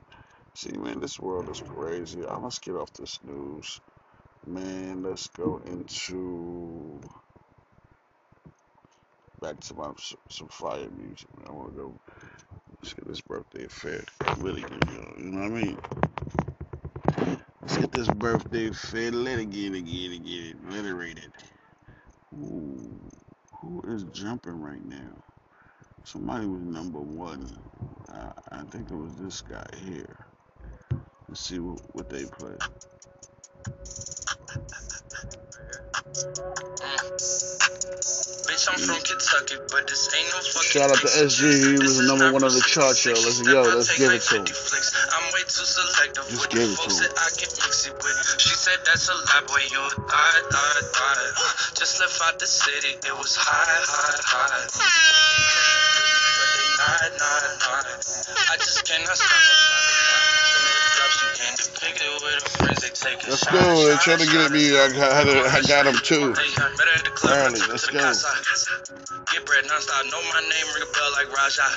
See 0.55 0.71
man, 0.77 1.01
this 1.01 1.19
world 1.19 1.49
is 1.49 1.61
crazy. 1.61 2.25
I 2.25 2.39
must 2.39 2.63
get 2.63 2.77
off 2.77 2.93
this 2.93 3.19
news. 3.25 3.81
Man, 4.47 5.03
let's 5.03 5.27
go 5.29 5.61
into 5.67 7.01
back 9.41 9.59
to 9.61 9.75
my 9.75 9.91
some 10.29 10.49
fire 10.49 10.89
music. 10.97 11.29
Man. 11.37 11.49
I 11.49 11.53
wanna 11.53 11.73
go 11.73 11.95
let's 12.81 12.95
get 12.95 13.09
this 13.09 13.21
birthday 13.21 13.65
affair 13.65 14.05
really 14.39 14.63
good, 14.63 14.85
you 15.19 15.31
know 15.31 15.49
what 15.49 15.59
I 15.59 15.63
mean? 15.63 15.79
Let's 17.63 17.77
get 17.77 17.93
this 17.93 18.09
birthday 18.09 18.69
affair 18.69 19.11
litigated, 19.11 19.75
again, 19.75 20.13
again, 20.13 20.61
litigated. 20.71 21.33
Ooh, 22.35 23.08
who 23.61 23.83
is 23.89 24.05
jumping 24.13 24.61
right 24.61 24.85
now? 24.85 25.23
Somebody 26.05 26.47
was 26.47 26.63
number 26.63 27.01
one. 27.01 27.47
Uh, 28.13 28.33
I 28.51 28.63
think 28.65 28.91
it 28.91 28.97
was 28.97 29.15
this 29.17 29.41
guy 29.43 29.67
here. 29.85 30.17
Let's 31.29 31.41
see 31.41 31.59
what, 31.59 31.81
what 31.93 32.09
they 32.09 32.25
play. 32.25 32.57
Bitch, 38.59 38.75
I'm 38.75 38.81
from 38.83 38.99
Kentucky, 39.07 39.55
but 39.71 39.87
this 39.87 40.11
ain't 40.19 40.35
no 40.35 40.43
fucking 40.43 40.67
Shout 40.67 40.91
out 40.91 40.99
to 40.99 41.07
SG. 41.07 41.47
He 41.47 41.79
was 41.79 42.03
is 42.03 42.09
number 42.11 42.33
one 42.35 42.43
on 42.43 42.51
the 42.51 42.59
chart 42.67 42.99
show. 42.99 43.15
Let's 43.15 43.39
go. 43.39 43.63
Let's 43.63 43.95
give 43.95 44.11
it 44.11 44.19
to 44.19 44.43
him. 44.43 44.51
I'm 44.51 45.27
way 45.31 45.47
too 45.47 45.63
selective 45.63 46.27
Just 46.27 46.51
give 46.51 46.67
it 46.67 46.75
to 46.75 46.91
him. 46.91 47.07
I 47.23 47.31
get 47.39 47.55
mixy 47.55 47.95
with. 47.95 48.19
She 48.43 48.51
said 48.59 48.83
that's 48.83 49.07
a 49.07 49.15
lie, 49.15 49.47
boy, 49.47 49.63
you 49.71 49.79
a 49.79 49.91
thot, 49.95 50.43
thot, 50.51 50.83
thot. 50.91 51.79
Just 51.79 52.03
left 52.03 52.19
out 52.19 52.39
the 52.43 52.51
city, 52.51 52.99
it 52.99 53.15
was 53.15 53.39
high, 53.39 53.63
high, 53.87 54.27
high. 54.27 54.67
But 56.35 56.51
they 56.59 56.67
not, 56.83 57.15
not, 57.15 57.63
not. 57.63 57.87
I 58.51 58.57
just 58.59 58.83
cannot 58.83 59.15
stop 59.15 60.08
Let's 63.29 63.47
go. 63.47 63.87
They're 63.87 63.97
trying 63.99 64.19
to 64.19 64.27
get 64.27 64.33
shot. 64.33 64.53
me. 64.53 64.79
I 64.79 64.89
got, 64.95 65.13
I 65.13 65.23
had- 65.23 65.47
I 65.47 65.61
got 65.69 65.87
him 65.87 65.99
too. 66.03 66.35
Hey, 66.35 66.51
met 66.79 66.89
her 66.89 66.95
at 66.99 67.05
the 67.05 67.11
club, 67.11 67.35
Early, 67.39 67.61
I 67.61 67.77
took 67.77 67.93
her 67.95 68.03
let's 68.03 68.65
go. 68.69 68.95
Get 69.33 69.45
bread 69.47 69.65
nonstop, 69.67 70.11
know 70.11 70.23
my 70.33 70.41
name, 70.41 70.67
ring 70.75 70.85
a 70.85 70.91
bell 70.93 71.11
like 71.13 71.31
Raja. 71.33 71.69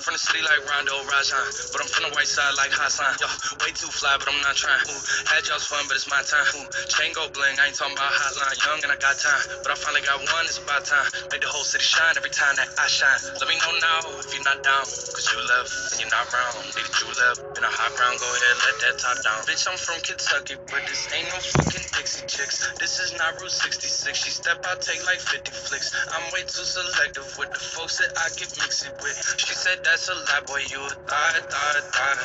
From 0.00 0.14
the 0.14 0.22
city 0.22 0.40
like 0.44 0.62
Rondo 0.68 0.94
Rajan, 1.10 1.44
but 1.72 1.80
I'm 1.82 1.88
from 1.90 2.04
the 2.08 2.12
white 2.14 2.28
side 2.28 2.54
like 2.56 2.72
Hassan. 2.72 3.16
Yo, 3.20 3.26
way 3.64 3.72
too 3.74 3.90
fly, 3.90 4.14
but 4.20 4.28
I'm 4.30 4.38
not 4.44 4.54
trying. 4.56 4.80
Ooh, 4.88 5.00
had 5.26 5.42
y'all's 5.48 5.66
fun, 5.66 5.84
but 5.88 5.96
it's 5.98 6.06
my 6.08 6.20
time. 6.24 6.46
Ooh, 6.60 6.66
chain 6.92 7.10
go 7.16 7.26
bling, 7.34 7.56
I 7.58 7.68
ain't 7.72 7.76
talking 7.76 7.96
about 7.98 8.12
hotline. 8.14 8.56
Young 8.64 8.80
and 8.86 8.92
I 8.94 8.98
got 9.00 9.16
time, 9.18 9.42
but 9.64 9.72
I 9.72 9.76
finally 9.76 10.04
got 10.06 10.20
one, 10.22 10.44
it's 10.46 10.60
about 10.60 10.84
time. 10.86 11.08
Make 11.32 11.42
the 11.42 11.50
whole 11.50 11.64
city 11.66 11.84
shine 11.84 12.14
every 12.16 12.30
time 12.30 12.54
that 12.60 12.68
I 12.78 12.86
shine. 12.86 13.18
Let 13.40 13.48
me 13.50 13.56
know 13.58 13.72
now 13.82 13.98
if 14.22 14.30
you're 14.30 14.46
not 14.46 14.62
down, 14.62 14.84
cause 14.86 15.26
you 15.32 15.38
left 15.42 15.70
and 15.94 15.98
you're 16.06 16.14
not 16.14 16.26
round. 16.30 16.54
Need 16.78 16.86
a 16.86 16.92
true 16.94 17.10
left 17.16 17.40
in 17.58 17.62
a 17.64 17.72
hot 17.72 17.90
ground, 17.98 18.16
go 18.20 18.28
ahead, 18.30 18.56
let 18.62 18.76
that 18.86 18.94
top 19.02 19.18
down. 19.24 19.33
Bitch, 19.42 19.66
I'm 19.66 19.76
from 19.76 19.98
Kentucky, 20.00 20.54
but 20.70 20.86
this 20.86 21.10
ain't 21.10 21.26
no 21.28 21.38
fucking 21.42 21.82
Dixie 21.98 22.26
chicks. 22.30 22.62
This 22.78 23.00
is 23.00 23.10
not 23.18 23.34
Route 23.40 23.50
66. 23.50 24.14
She 24.14 24.30
step 24.30 24.62
out, 24.70 24.80
take 24.80 25.02
like 25.06 25.18
50 25.18 25.50
flicks. 25.50 25.90
I'm 26.14 26.22
way 26.30 26.46
too 26.46 26.62
selective 26.62 27.26
with 27.38 27.50
the 27.50 27.58
folks 27.58 27.98
that 27.98 28.14
I 28.14 28.30
get 28.38 28.52
mixy 28.60 28.92
with. 29.02 29.16
She 29.40 29.54
said 29.54 29.82
that's 29.82 30.06
a 30.08 30.14
lie, 30.14 30.44
boy, 30.46 30.62
you 30.70 30.78
a 30.78 30.90
thot, 31.10 31.34
thot, 31.50 31.76
thot. 31.90 32.16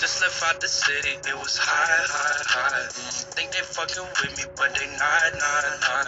Just 0.00 0.22
left 0.22 0.40
out 0.46 0.60
the 0.60 0.68
city, 0.68 1.18
it 1.20 1.36
was 1.36 1.58
high, 1.58 2.06
high, 2.08 2.42
high. 2.48 2.88
Think 3.36 3.52
they 3.52 3.60
fucking 3.66 4.06
with 4.16 4.32
me, 4.38 4.44
but 4.56 4.72
they 4.72 4.86
not, 4.96 5.32
not, 5.36 5.64
not. 5.82 6.06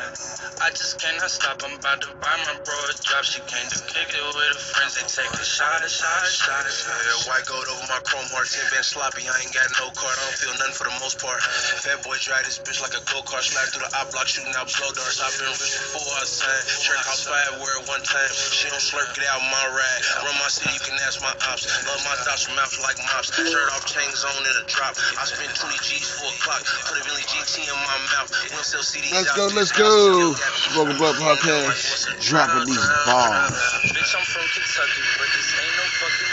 I 0.62 0.70
just 0.72 1.02
cannot 1.02 1.30
stop, 1.30 1.60
I'm 1.66 1.76
about 1.76 2.00
to 2.06 2.14
buy 2.22 2.34
my 2.46 2.56
bro 2.62 2.76
a 2.86 2.94
drop. 3.02 3.26
She 3.26 3.42
came 3.50 3.68
to 3.68 3.80
kick 3.90 4.14
it 4.14 4.22
with 4.22 4.38
her 4.38 4.58
friends, 4.58 4.94
they 4.94 5.04
take 5.10 5.32
a 5.34 5.44
shot, 5.44 5.82
shot, 5.90 6.24
shot, 6.30 6.64
shot. 6.70 6.96
Yeah, 7.02 7.30
white 7.30 7.46
gold 7.50 7.66
over 7.66 7.86
my 7.90 8.00
chrome 8.06 8.30
heart, 8.30 8.46
10 8.46 8.62
been 8.70 8.86
sloppy. 8.86 9.26
I 9.26 9.34
ain't 9.42 9.52
got 9.52 9.66
no 9.82 9.90
card, 9.92 10.14
I 10.14 10.22
don't 10.22 10.37
feel 10.38 10.54
nothing 10.54 10.78
for 10.78 10.86
the 10.86 10.94
most 11.02 11.18
part. 11.18 11.42
Fat 11.82 11.98
boy 12.06 12.14
drive 12.22 12.46
this 12.46 12.62
bitch 12.62 12.78
like 12.78 12.94
a 12.94 13.02
go 13.10 13.18
kart, 13.26 13.42
slide 13.42 13.66
through 13.74 13.82
the 13.82 13.90
op 13.98 14.14
block, 14.14 14.30
shooting 14.30 14.54
out 14.54 14.70
blow 14.70 14.94
darts. 14.94 15.18
I've 15.18 15.34
been 15.34 15.50
rich 15.50 15.74
before 15.90 16.14
I 16.14 16.22
signed. 16.22 16.62
Trick 16.86 17.02
house 17.02 17.26
five 17.26 17.58
word 17.58 17.90
one 17.90 17.98
time. 18.06 18.30
She 18.30 18.70
don't 18.70 18.78
slurp, 18.78 19.10
get 19.18 19.26
out 19.34 19.42
my 19.50 19.66
ride. 19.74 20.02
Run 20.22 20.38
my 20.38 20.46
city, 20.46 20.70
you 20.70 20.82
can 20.86 20.94
ask 21.02 21.18
my 21.18 21.34
ops. 21.50 21.66
Love 21.90 21.98
my 22.06 22.14
thoughts 22.22 22.46
from 22.46 22.54
mouth 22.54 22.70
like 22.86 23.02
mops. 23.10 23.34
Shirt 23.34 23.66
off, 23.74 23.82
chains 23.90 24.22
on 24.22 24.38
in 24.46 24.54
a 24.62 24.64
drop. 24.70 24.94
I 25.18 25.26
spent 25.26 25.50
20 25.58 25.74
G's 25.82 26.06
for 26.06 26.30
a 26.30 26.34
clock. 26.38 26.62
Put 26.86 26.94
a 26.94 27.02
Billy 27.02 27.26
GT 27.26 27.66
in 27.66 27.74
my 27.74 27.98
mouth. 28.14 28.30
We 28.46 28.54
don't 28.54 28.62
sell 28.62 28.86
CDs 28.86 29.10
Let's 29.10 29.34
out 29.34 29.42
go, 29.42 29.50
let's 29.58 29.74
go. 29.74 30.38
Smoking 30.70 31.02
Blood 31.02 31.18
Podcast. 31.18 32.14
Dropping 32.22 32.70
these 32.70 32.86
bombs. 33.10 33.58
Bitch, 33.90 34.14
I'm 34.14 34.22
from 34.22 34.46
Kentucky, 34.54 35.02
but 35.18 35.26
this 35.34 35.50
ain't 35.58 35.74
no 35.74 35.86
fucking 35.98 36.30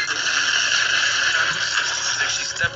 She 2.29 2.45
step 2.45 2.69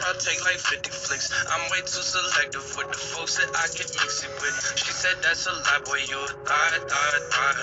out, 0.49 0.55
like 0.55 0.59
50 0.59 0.89
flicks. 0.89 1.29
I'm 1.49 1.62
way 1.71 1.81
too 1.81 2.01
selective 2.01 2.65
with 2.77 2.89
the 2.89 2.97
folks 2.97 3.38
that 3.38 3.49
I 3.53 3.65
get 3.77 3.88
mixy 3.93 4.29
with. 4.41 4.55
She 4.77 4.91
said 4.91 5.17
that's 5.21 5.45
a 5.47 5.53
lie, 5.53 5.81
boy, 5.85 6.01
you 6.09 6.17
a 6.17 6.27
thot, 6.27 6.73
thot, 6.89 7.13
thot. 7.29 7.55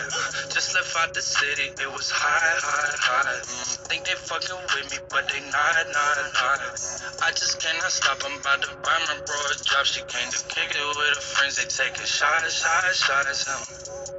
Just 0.53 0.75
left 0.75 0.97
out 0.97 1.15
the 1.15 1.23
city, 1.23 1.71
it 1.83 1.91
was 1.93 2.11
high, 2.11 2.59
high. 2.63 3.41
Mm, 3.43 3.89
think 3.89 4.05
they 4.05 4.15
fucking 4.15 4.57
with 4.75 4.91
me, 4.91 4.99
but 5.11 5.29
they 5.29 5.41
not, 5.51 5.77
not, 5.93 6.17
not. 6.35 6.59
I 7.23 7.31
just 7.35 7.61
cannot 7.61 7.91
stop, 7.91 8.23
I'm 8.25 8.39
about 8.41 8.63
to 8.63 8.71
buy 8.83 8.99
my 9.09 9.19
bro 9.27 9.39
a 9.51 9.55
drop. 9.65 9.85
She 9.87 10.03
came 10.07 10.31
to 10.31 10.41
kick 10.47 10.71
it 10.71 10.87
with 10.87 11.17
her 11.17 11.21
friends, 11.21 11.57
they 11.57 11.67
take 11.67 11.97
a 11.99 12.07
shot, 12.07 12.47
a 12.47 12.51
shot, 12.51 14.16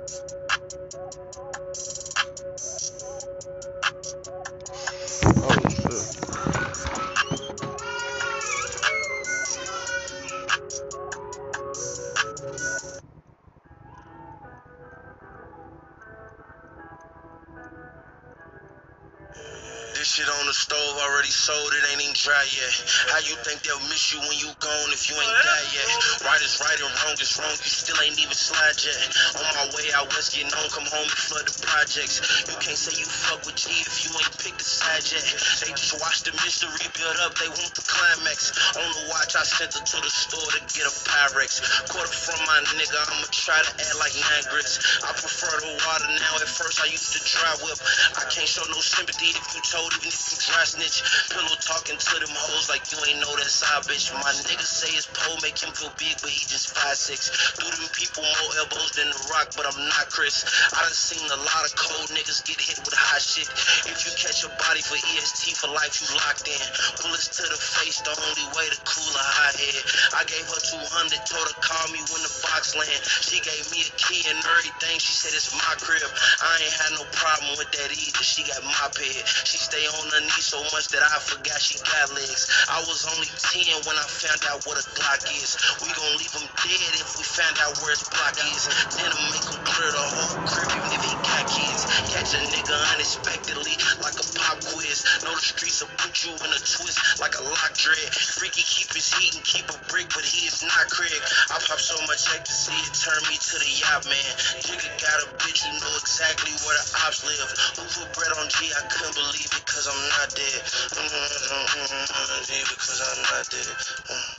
think 23.57 23.79
they'll 23.79 23.89
miss 23.89 24.13
you 24.13 24.19
when 24.19 24.37
you 24.37 24.47
gone 24.59 24.91
if 24.93 25.09
you 25.09 25.15
ain't 25.15 25.43
die 25.43 25.65
yet? 25.73 25.96
Right 26.27 26.43
is 26.43 26.59
right 26.59 26.75
and 26.75 26.91
wrong 26.91 27.15
is 27.23 27.39
wrong, 27.39 27.55
you 27.55 27.71
still 27.71 27.95
ain't 28.03 28.19
even 28.19 28.35
slide 28.35 28.75
yet. 28.83 28.99
On 29.39 29.47
my 29.47 29.71
way 29.71 29.87
out 29.95 30.11
was 30.11 30.27
getting 30.27 30.51
home, 30.51 30.67
come 30.75 30.83
home 30.91 31.07
and 31.07 31.21
flood 31.23 31.47
the 31.47 31.55
projects. 31.63 32.19
You 32.51 32.59
can't 32.59 32.75
say 32.75 32.99
you 32.99 33.07
fuck 33.07 33.47
with 33.47 33.55
G 33.55 33.71
if 33.71 34.03
you 34.03 34.11
ain't 34.11 34.35
picked 34.35 34.59
a 34.59 34.67
side 34.67 35.07
yet. 35.07 35.23
They 35.63 35.71
just 35.71 35.95
watch 36.03 36.27
the 36.27 36.35
mystery 36.43 36.83
build 36.99 37.15
up, 37.23 37.31
they 37.39 37.47
want 37.47 37.71
the 37.71 37.85
climax. 37.87 38.51
On 38.75 38.83
the 38.83 39.07
watch, 39.07 39.39
I 39.39 39.47
sent 39.47 39.79
her 39.79 39.83
to 39.87 39.97
the 40.03 40.11
store 40.11 40.51
to 40.51 40.59
get 40.67 40.83
a 40.83 40.91
Pyrex. 41.07 41.63
Quarter 41.95 42.11
from 42.11 42.43
my 42.43 42.59
nigga, 42.75 42.99
I'ma 43.07 43.31
try 43.31 43.63
to 43.63 43.71
act 43.79 43.95
like 43.95 44.11
nine 44.19 44.45
grits. 44.51 44.99
I 45.07 45.15
prefer 45.15 45.55
the 45.63 45.79
water 45.79 46.11
now, 46.11 46.43
at 46.43 46.51
first 46.51 46.83
I 46.83 46.91
used 46.91 47.15
to 47.15 47.23
dry 47.23 47.55
whip. 47.63 47.79
I 48.19 48.27
can't 48.27 48.51
show 48.51 48.67
no 48.67 48.83
sympathy 48.83 49.31
if 49.31 49.47
you 49.55 49.63
told, 49.63 49.95
even 49.95 50.11
if 50.11 50.27
you 50.27 50.37
dry 50.43 50.67
snitch. 50.67 51.07
Pillow 51.31 51.55
talking 51.63 51.95
to 51.95 52.13
them 52.19 52.35
hoes 52.35 52.67
like 52.67 52.83
you 52.91 52.99
ain't 53.07 53.23
know 53.23 53.31
that 53.31 53.47
side 53.47 53.87
bitch. 53.87 54.11
My 54.11 54.35
nigga 54.43 54.67
say 54.67 54.91
his 54.91 55.07
pole 55.07 55.39
make 55.39 55.55
him 55.55 55.71
feel 55.71 55.95
big, 55.95 56.16
but 56.21 56.31
he 56.31 56.41
just 56.47 56.73
five 56.73 56.97
six. 56.97 57.29
Through 57.57 57.71
them 57.71 57.89
people 57.93 58.23
more 58.23 58.53
elbows 58.61 58.91
than 58.97 59.09
the 59.09 59.21
rock, 59.33 59.51
but 59.55 59.65
I'm 59.67 59.79
not 59.89 60.09
Chris. 60.09 60.45
I 60.73 60.81
done 60.83 60.93
seen 60.93 61.23
a 61.29 61.39
lot 61.39 61.63
of 61.65 61.71
cold 61.75 62.09
niggas 62.13 62.45
get 62.45 62.59
hit 62.61 62.79
with 62.85 62.95
hot 62.95 63.21
shit. 63.21 63.47
If 63.89 64.05
you 64.05 64.11
catch 64.17 64.43
a 64.45 64.51
body 64.61 64.81
for 64.81 64.97
EST 64.97 65.57
for 65.57 65.69
life, 65.73 65.99
you 66.01 66.07
locked 66.17 66.47
in. 66.47 66.63
Bullets 67.03 67.29
to 67.39 67.43
the 67.49 67.59
face, 67.59 68.01
the 68.03 68.13
only 68.13 68.47
way 68.55 68.67
to 68.71 68.79
cool 68.87 69.13
a 69.13 69.25
hot 69.41 69.55
head. 69.57 69.81
I 70.15 70.23
gave 70.29 70.45
her 70.47 70.61
200, 70.61 71.19
told 71.27 71.47
her 71.47 71.57
call 71.59 71.85
me 71.91 71.99
when 72.09 72.21
the 72.23 72.33
box 72.45 72.73
land. 72.77 73.01
She 73.23 73.43
gave 73.43 73.67
me 73.73 73.83
a 73.83 73.91
key 73.99 74.23
and 74.31 74.39
everything. 74.39 74.97
She 75.01 75.13
said 75.13 75.35
it's 75.35 75.51
my 75.53 75.73
crib. 75.83 76.07
I 76.41 76.51
ain't 76.63 76.77
had 76.79 76.91
no 76.95 77.03
problem 77.11 77.57
with 77.59 77.69
that 77.75 77.89
either. 77.91 78.23
She 78.23 78.47
got 78.47 78.63
my 78.63 78.87
bed. 78.95 79.21
She 79.43 79.59
stay 79.59 79.83
on 79.99 80.05
her 80.15 80.23
knees 80.23 80.47
so 80.47 80.63
much 80.71 80.87
that 80.95 81.03
I 81.03 81.19
forgot 81.19 81.59
she 81.59 81.75
got 81.83 82.13
legs. 82.15 82.47
I 82.71 82.79
was 82.87 83.03
only 83.11 83.27
10 83.27 83.83
when 83.83 83.97
I 83.99 84.05
found 84.07 84.41
out 84.47 84.63
what 84.63 84.79
a 84.79 84.85
Glock 84.95 85.27
is. 85.35 85.59
We 85.83 85.91
gon' 85.91 86.06
leave 86.15 86.31
him 86.31 86.47
dead 86.47 86.93
if 87.01 87.19
we 87.19 87.23
find 87.27 87.55
out 87.67 87.75
where 87.83 87.91
his 87.91 88.07
block 88.07 88.35
is. 88.55 88.71
Then 88.95 89.11
to 89.11 89.19
make 89.35 89.43
him 89.43 89.59
clear 89.67 89.91
the 89.91 90.05
whole 90.15 90.39
crib 90.47 90.71
even 90.71 90.91
if 90.95 91.03
he 91.03 91.13
got 91.27 91.43
kids. 91.51 91.83
Catch 92.13 92.37
a 92.37 92.41
nigga 92.47 92.77
unexpectedly 92.95 93.75
like 93.99 94.15
a 94.15 94.25
pop 94.39 94.57
quiz. 94.63 95.03
Know 95.23 95.35
the 95.35 95.43
streets 95.43 95.83
will 95.83 95.91
put 95.99 96.13
you 96.23 96.31
in 96.31 96.49
a 96.53 96.61
twist 96.61 97.19
like 97.19 97.35
a 97.35 97.43
lock 97.43 97.73
dread. 97.75 98.09
Freaky 98.39 98.63
keep 98.63 98.93
his 98.93 99.11
heat 99.11 99.35
and 99.35 99.43
keep 99.43 99.67
a 99.67 99.77
brick, 99.91 100.07
but 100.13 100.23
he 100.23 100.47
is 100.47 100.63
not 100.63 100.87
Craig. 100.87 101.11
I 101.51 101.59
pop 101.59 101.79
so 101.79 101.97
much 102.07 102.29
ecstasy, 102.31 102.77
it 102.77 102.93
turned 102.95 103.25
me 103.27 103.35
to 103.35 103.55
the 103.59 103.71
yacht 103.81 104.05
man. 104.07 104.31
Jigga 104.63 104.89
got 105.01 105.17
a 105.23 105.27
bitch 105.41 105.65
who 105.65 105.73
know 105.81 105.93
exactly 105.99 106.53
where 106.63 106.77
the 106.77 106.85
ops 107.03 107.25
live. 107.25 107.49
Who 107.77 107.83
put 107.83 108.09
bread 108.13 108.31
on 108.37 108.47
G? 108.49 108.71
I 108.71 108.81
couldn't 108.87 109.15
believe 109.15 109.51
it, 109.51 109.63
cause 109.65 109.87
I'm 109.89 110.01
not 110.15 110.29
dead. 110.33 110.59
Mm-hmm, 110.93 111.09
mm-hmm, 111.09 112.05
mm-hmm, 112.07 112.43
G, 112.45 112.51
because 112.69 112.99
I'm 113.01 113.21
not 113.23 113.45
dead. 113.49 113.67
Money, 114.09 114.36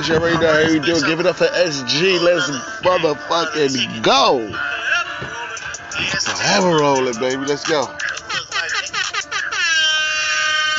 Podcast 0.00 0.06
show 0.06 0.20
right 0.20 0.40
now. 0.40 0.52
How 0.52 0.60
you 0.60 0.80
doing? 0.80 1.02
Give 1.04 1.20
it 1.20 1.26
up 1.26 1.36
for 1.36 1.46
SG. 1.46 2.20
Let's 2.20 2.48
motherfucking 2.80 4.02
go. 4.02 4.46
Have 6.40 6.62
Forever 6.62 6.78
rolling, 6.78 7.18
baby. 7.20 7.44
Let's 7.44 7.64
go. 7.64 7.94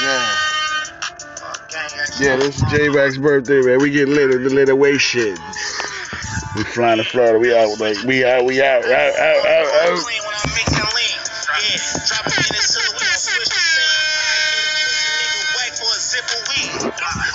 Yeah. 0.02 0.38
Yeah, 2.20 2.36
this 2.38 2.58
is 2.58 2.64
J 2.72 2.90
Wax 2.90 3.18
birthday, 3.18 3.62
man. 3.62 3.80
We 3.80 3.92
get 3.92 4.08
lit 4.08 4.32
in 4.32 4.44
the 4.44 4.50
literation. 4.50 5.38
We 6.56 6.64
flying 6.64 6.98
to 6.98 7.04
Florida. 7.04 7.40
We 7.40 7.56
out 7.56 7.80
like 7.80 7.98
we 8.04 8.26
out, 8.26 8.46
we 8.46 8.62
out, 8.62 8.84
out, 8.84 9.16
out, 9.16 9.46
out, 9.46 9.68
out. 9.90 10.00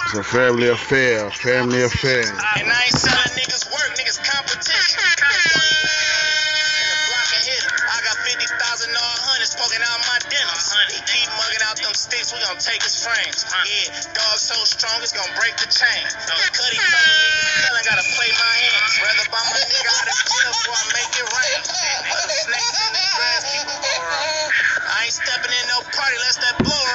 It's 0.07 0.15
a 0.15 0.23
family 0.23 0.71
affair, 0.71 1.27
family 1.35 1.83
affair. 1.83 2.23
And 2.23 2.71
I 2.71 2.87
ain't 2.87 2.95
selling 2.95 3.35
niggas 3.35 3.67
work, 3.75 3.91
niggas 3.99 4.23
competition. 4.23 5.03
I 5.03 5.19
got 8.07 8.15
50,000 8.23 8.47
all 8.47 9.19
hundreds 9.27 9.59
poking 9.59 9.83
out 9.83 9.99
my 10.07 10.23
keep 11.11 11.27
mugging 11.35 11.59
out 11.67 11.75
them 11.83 11.91
sticks, 11.99 12.31
we 12.31 12.39
take 12.63 12.87
his 12.87 13.03
frames. 13.03 13.51
Yeah, 13.51 13.99
dog 14.15 14.39
so 14.39 14.55
strong, 14.63 14.95
it's 15.03 15.11
break 15.43 15.59
the 15.59 15.67
chain. 15.75 16.07
Selling, 16.07 16.55
gotta 17.91 18.07
play 18.07 18.31
my. 18.31 18.55
Rather 19.03 19.27
buy 19.27 19.43
my 19.43 19.59
nigga 19.59 19.91
out 19.91 20.07
of 20.07 20.23
jail 20.23 20.55
before 20.55 20.71
I 20.71 20.87
make 21.03 21.19
it. 21.19 21.27
I 24.87 25.03
ain't 25.03 25.19
stepping 25.19 25.51
in 25.51 25.67
no 25.67 25.83
party, 25.83 26.15
let's 26.23 26.39
that 26.39 26.63
blow. 26.63 26.87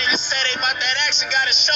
Niggas 0.00 0.32
they 0.52 0.60
that 0.76 0.96
action, 1.08 1.32
gotta 1.32 1.52
show 1.52 1.72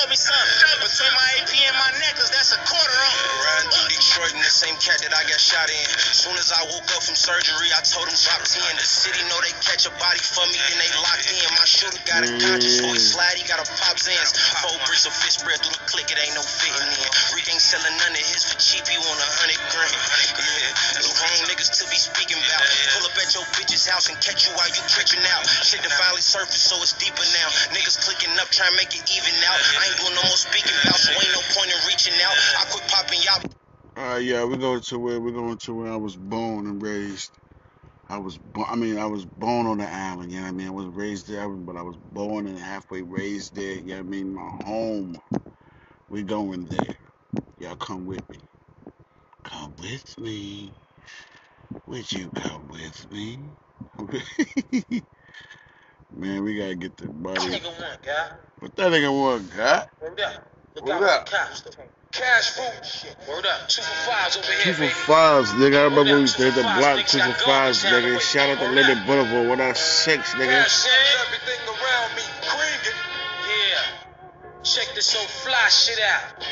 Riding 3.47 3.71
through 3.71 3.91
Detroit 3.95 4.33
in 4.35 4.43
the 4.43 4.51
same 4.51 4.75
cat 4.83 4.99
that 5.07 5.15
I 5.15 5.23
got 5.23 5.39
shot 5.39 5.71
in. 5.71 5.87
Soon 6.11 6.35
as 6.35 6.51
I 6.51 6.67
woke 6.67 6.89
up 6.99 7.03
from 7.07 7.15
surgery, 7.15 7.71
I 7.71 7.79
told 7.87 8.11
him 8.11 8.19
drop 8.19 8.43
10. 8.43 8.59
The 8.75 8.83
city 8.83 9.23
know 9.31 9.39
they 9.39 9.55
catch 9.63 9.87
a 9.87 9.93
body 10.03 10.19
for 10.19 10.43
me, 10.51 10.59
then 10.59 10.83
they 10.83 10.91
locked 10.99 11.31
in. 11.31 11.47
My 11.55 11.67
shooter 11.69 12.03
got 12.11 12.27
a 12.27 12.31
conscious, 12.43 12.83
so 12.83 12.91
slide, 12.99 13.39
he 13.39 13.47
got 13.47 13.63
a 13.63 13.67
pop 13.79 13.95
ends. 14.03 14.35
Four 14.67 14.75
bricks 14.91 15.07
of 15.07 15.15
fish 15.15 15.39
spread 15.39 15.63
through 15.63 15.79
the 15.79 15.85
click, 15.87 16.11
it 16.11 16.19
ain't 16.19 16.35
no 16.35 16.43
fitting 16.43 16.91
in. 16.91 17.11
Rick 17.67 17.83
ain't 17.83 17.83
selling 17.83 17.99
none 17.99 18.13
of 18.15 18.27
his 18.27 18.45
for 18.47 18.59
cheap, 18.63 18.85
you 18.93 19.01
want 19.03 19.19
a 19.19 19.31
hundred 19.43 19.59
grand. 19.75 19.95
Yeah, 20.39 21.01
it's 21.03 21.11
wrong 21.19 21.39
niggas 21.51 21.73
to 21.83 21.85
be 21.91 21.99
speaking 21.99 22.39
about. 22.39 22.63
Pull 22.95 23.07
up 23.11 23.17
at 23.19 23.35
your 23.35 23.45
bitch's 23.59 23.87
house 23.91 24.09
and 24.11 24.19
catch 24.23 24.47
you 24.47 24.55
while 24.55 24.69
you 24.71 24.83
tripping 24.87 25.25
out. 25.35 25.47
Shit 25.67 25.83
done 25.83 25.91
finally 25.99 26.23
surfaced, 26.23 26.71
so 26.71 26.79
it's 26.79 26.95
deeper 26.99 27.27
now. 27.35 27.49
Niggas 27.75 27.99
clicking 28.07 28.35
up, 28.39 28.49
trying 28.55 28.71
to 28.71 28.79
make 28.79 28.95
it 28.95 29.03
even 29.11 29.35
out. 29.51 29.59
I 29.59 29.83
ain't 29.91 29.99
doing 29.99 30.15
no 30.15 30.23
more 30.23 30.39
speaking 30.39 30.77
about, 30.87 30.99
so 31.01 31.11
ain't 31.11 31.35
no 31.35 31.43
point 31.59 31.71
in 31.75 31.81
reaching 31.91 32.19
out. 32.23 32.37
I 32.61 32.63
quit 32.71 32.85
popping 32.87 33.23
y'all. 33.27 33.43
Uh, 33.99 34.19
yeah, 34.23 34.45
we're 34.45 34.59
going 34.63 34.83
to 34.83 34.99
where 34.99 35.21
we're 35.21 35.35
going 35.35 35.59
to 35.59 35.75
where 35.75 35.93
I 35.93 35.97
was 35.99 36.17
born 36.17 36.67
and 36.71 36.83
raised. 36.83 37.39
I 38.09 38.19
was, 38.19 38.39
bo- 38.39 38.67
I 38.69 38.77
mean, 38.77 38.99
I 38.99 39.07
was 39.07 39.27
born 39.27 39.67
on 39.67 39.79
the 39.79 39.89
island. 39.89 40.33
You 40.33 40.39
know 40.39 40.45
what 40.47 40.55
I 40.55 40.59
mean? 40.59 40.69
I 40.69 40.71
was 40.71 40.87
raised 40.95 41.29
there, 41.29 41.49
but 41.49 41.77
I 41.77 41.83
was 41.83 41.99
born 41.99 42.47
and 42.47 42.59
halfway 42.59 43.03
raised 43.03 43.55
there. 43.57 43.77
You 43.83 43.83
know 43.83 43.95
what 43.97 44.01
I 44.01 44.11
mean? 44.11 44.35
My 44.35 44.51
home. 44.65 45.19
We 46.09 46.23
going 46.23 46.67
there. 46.67 46.99
Y'all 47.59 47.77
come 47.77 48.07
with 48.07 48.29
me. 48.31 48.39
Come 49.45 49.75
with 49.81 50.19
me. 50.19 50.75
Would 51.87 52.13
you 52.13 52.31
come 52.31 52.69
with 52.69 53.11
me? 53.13 53.41
Man, 56.13 56.45
we 56.45 56.57
gotta 56.59 56.77
get 56.77 56.97
the 56.97 57.11
money. 57.11 57.51
That 57.51 57.63
nigga 57.63 57.67
one, 57.81 57.99
guy. 58.05 58.29
What 58.61 58.77
that 58.77 58.93
nigga 58.93 59.13
want, 59.13 59.57
God? 59.57 59.89
Word 60.03 60.21
up. 60.21 60.53
Look 60.77 60.87
Word 60.87 60.95
out 60.95 61.03
up. 61.05 61.29
for 61.29 61.33
the 61.33 61.39
cops. 61.39 61.61
though. 61.63 61.85
Cash 62.13 62.51
food. 62.51 62.73
Word 63.29 63.47
up. 63.47 63.69
Two 63.69 63.83
for 63.83 64.11
fives 64.11 64.37
over 64.39 64.47
Two 64.47 64.73
for 64.73 64.81
baby. 64.81 64.93
fives, 64.93 65.51
nigga. 65.53 65.79
I 65.81 65.85
remember 65.85 66.15
we 66.15 66.21
used 66.23 66.37
to 66.39 66.45
hit 66.45 66.55
the 66.57 66.63
block 66.63 67.07
two 67.07 67.19
for 67.21 67.33
fives, 67.45 67.85
nigga. 67.85 68.21
Shout 68.21 68.51
out 68.51 68.59
to 68.59 68.71
Lenny 68.73 68.95
Boulevard, 69.07 69.49
what 69.49 69.61
up, 69.61 69.77
six, 69.77 70.35
nigga. 70.35 70.65
Everything 71.27 71.61
around 71.69 72.17
me. 72.17 72.23
Cream. 72.49 72.95
Yeah. 73.49 74.63
Check 74.63 74.95
this 74.95 75.17
old 75.17 75.29
fly 75.29 75.69
shit 75.71 76.01
out. 76.01 76.45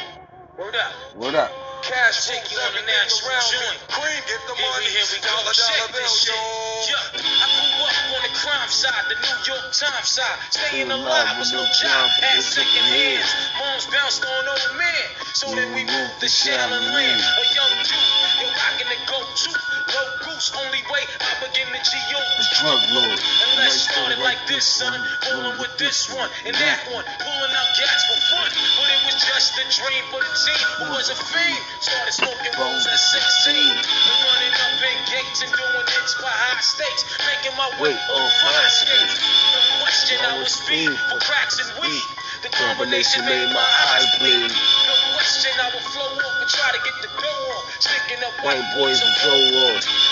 Word 0.55 0.77
up. 0.79 0.93
What 1.19 1.35
up? 1.35 1.51
Cash 1.83 2.31
take 2.31 2.47
you 2.47 2.57
on 2.63 2.73
the 2.79 2.85
natural 2.87 3.27
joint. 3.51 3.77
Cream, 3.91 4.23
get 4.25 4.39
the 4.47 4.55
Here 4.55 4.63
we, 4.63 4.71
money. 4.71 4.87
here 4.87 5.09
we 5.11 5.19
go. 5.19 5.35
Dollar, 5.35 5.51
Check 5.51 5.77
dollar 5.83 5.93
this 5.99 6.15
shit. 6.23 6.33
Yeah, 6.89 7.21
I 7.21 7.47
grew 7.59 7.83
up 7.85 7.99
on 8.15 8.23
the 8.23 8.33
crime 8.39 8.71
side, 8.71 9.05
the 9.11 9.19
New 9.19 9.39
York 9.51 9.67
Times 9.75 10.09
side. 10.09 10.39
Staying 10.55 10.95
alive 10.95 11.37
was 11.43 11.51
no 11.53 11.67
job, 11.75 12.07
had 12.23 12.39
second 12.41 12.87
hands. 12.87 13.29
Moms 13.59 13.87
bounced 13.91 14.23
on 14.23 14.47
old 14.47 14.73
man. 14.79 15.07
So 15.35 15.51
then 15.53 15.75
we 15.75 15.83
moved 15.85 16.23
to 16.23 16.29
Shallon 16.31 16.87
Land. 16.95 17.21
A 17.21 17.45
young 17.51 17.75
dude, 17.83 17.99
you're 18.39 18.55
rocking 18.55 18.89
the 18.95 18.99
go-to. 19.11 19.51
Low 19.53 20.09
goose, 20.35 20.51
only 20.59 20.83
way 20.91 21.03
I 21.23 21.31
begin 21.47 21.71
to 21.71 21.81
G.O. 21.81 22.19
The 22.19 22.47
truckload. 22.59 23.19
And 23.19 23.53
let's 23.63 23.87
start 23.87 24.11
it 24.11 24.19
like 24.19 24.39
this, 24.51 24.67
son. 24.67 24.99
Rolling 25.31 25.59
with 25.63 25.71
this 25.79 26.11
one 26.11 26.29
and 26.45 26.55
that 26.59 26.81
one. 26.91 27.07
Pulling 27.23 27.55
out 27.55 27.71
gas 27.79 28.01
for 28.11 28.19
fun. 28.35 28.51
But 28.51 28.89
it 28.91 29.01
was 29.07 29.17
just 29.23 29.55
a 29.55 29.65
dream 29.71 30.03
for 30.11 30.21
the 30.23 30.35
team. 30.35 30.67
Who 30.83 30.87
was 30.91 31.11
a 31.11 31.17
fiend. 31.17 31.63
Started 31.79 32.15
smoking 32.15 32.55
rolls 32.59 32.87
at 32.87 32.99
16. 33.47 33.79
And 33.79 33.87
running 34.27 34.55
up 34.59 34.75
in 34.83 34.99
gates 35.07 35.41
and 35.47 35.53
doing 35.55 35.87
hits 35.95 36.15
for 36.19 36.27
high 36.27 36.61
stakes. 36.61 37.03
Making 37.23 37.55
my 37.55 37.71
way 37.79 37.95
on 37.95 38.27
fire 38.43 38.71
skates. 38.75 39.15
No 39.55 39.61
question, 39.87 40.19
I 40.19 40.35
was 40.43 40.51
speed 40.51 40.91
for 41.11 41.19
cracks 41.23 41.63
and 41.63 41.71
weed. 41.79 42.07
The 42.43 42.51
combination 42.51 43.25
made 43.25 43.49
my 43.55 43.71
eyes 43.89 44.09
bleed. 44.19 44.51
No 44.51 44.95
question, 45.15 45.55
I 45.63 45.71
would 45.73 45.87
flow 45.95 46.13
off 46.13 46.37
and 46.43 46.51
try 46.51 46.71
to 46.75 46.81
get 46.83 46.97
the 47.01 47.09
dough 47.23 47.55
on. 47.55 47.63
Sticking 47.79 48.23
up 48.25 48.35
white 48.45 48.67
boys 48.77 49.01
and 49.01 49.15
so 49.17 49.31
flow 49.31 49.65
on. 49.71 49.81
my 49.81 49.81
life 49.81 50.04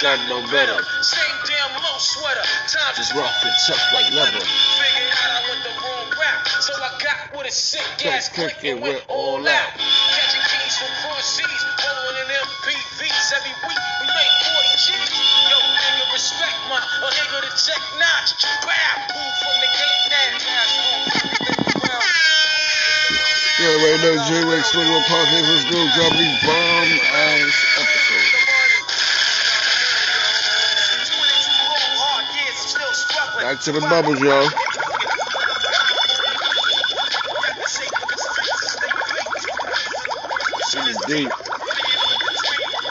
got 0.00 0.16
no 0.32 0.40
better. 0.48 0.80
Same 1.04 1.36
damn 1.44 1.76
low 1.76 1.98
sweater. 2.00 2.40
Times 2.72 2.96
Just 2.96 3.12
is 3.12 3.16
rough 3.16 3.36
and 3.44 3.52
tough 3.68 3.84
like 3.92 4.08
leather. 4.16 4.40
Figured 4.40 5.12
out 5.12 5.28
I 5.28 5.40
went 5.44 5.60
the 5.60 5.74
wrong 5.76 6.08
route. 6.08 6.48
So 6.64 6.72
I 6.72 6.90
got 6.96 7.36
with 7.36 7.46
a 7.46 7.52
sick 7.52 7.84
ass 8.08 8.32
Click, 8.32 8.56
and 8.64 8.80
went 8.80 9.04
all 9.12 9.44
out. 9.44 9.72
Catching 9.76 10.44
keys 10.48 10.74
from 10.80 10.88
cross 11.04 11.36
seas, 11.36 11.62
rolling 11.84 12.16
in 12.16 12.32
MPVs 12.32 13.28
every 13.36 13.52
week. 13.68 13.82
We 14.00 14.06
make 14.08 14.34
40 14.48 14.72
G's. 14.80 15.10
Yo, 15.52 15.58
nigga, 15.60 16.04
respect 16.16 16.56
my 16.72 16.80
a 16.80 17.08
nigga 17.20 17.38
to 17.44 17.52
check 17.60 17.82
notch. 18.00 18.40
Bow, 18.64 19.04
move 19.04 19.34
from 19.36 19.56
the 19.60 19.68
gate 19.68 20.04
now. 20.08 21.20
Yeah, 23.60 23.76
right 23.84 24.00
now, 24.00 24.16
J 24.24 24.48
Wax 24.48 24.72
Football 24.72 25.04
Podcast. 25.12 25.44
Let's 25.44 25.68
go 25.68 25.76
drop 25.92 26.12
these 26.16 26.38
bomb 26.48 26.88
ass 27.12 27.69
Back 33.50 33.58
to 33.66 33.72
the 33.72 33.80
bubbles, 33.80 34.20
y'all. 34.22 34.46
Shit 40.70 40.86
is 40.86 40.98
deep. 41.10 41.30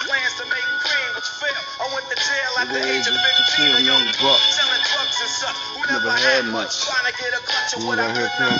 Plans 0.04 0.34
to 0.36 0.45
make 0.52 0.67
cream, 0.84 1.10
which 1.15 1.32
failed. 1.39 1.63
I 1.80 1.88
went 1.95 2.12
to 2.12 2.17
jail 2.19 2.52
at 2.60 2.67
the 2.76 2.80
Yeah, 2.84 3.00
of 3.00 3.08
15. 3.56 3.86
young 3.88 4.06
buck. 4.19 4.39
Selling 4.52 4.84
drugs 4.84 5.17
and 5.24 5.32
such. 5.32 5.56
Who 5.80 5.80
Never 5.88 6.12
had 6.12 6.43
much. 6.52 6.76
much. 6.76 6.84
Trying 6.91 7.08
to 7.08 7.15
get 7.24 7.32
a 7.32 7.41
clutch 7.48 7.74
of 7.76 7.80
You 7.80 7.88
what 7.88 8.00
I 8.00 8.08
that 8.12 8.15
could 8.19 8.32
haircut? 8.36 8.60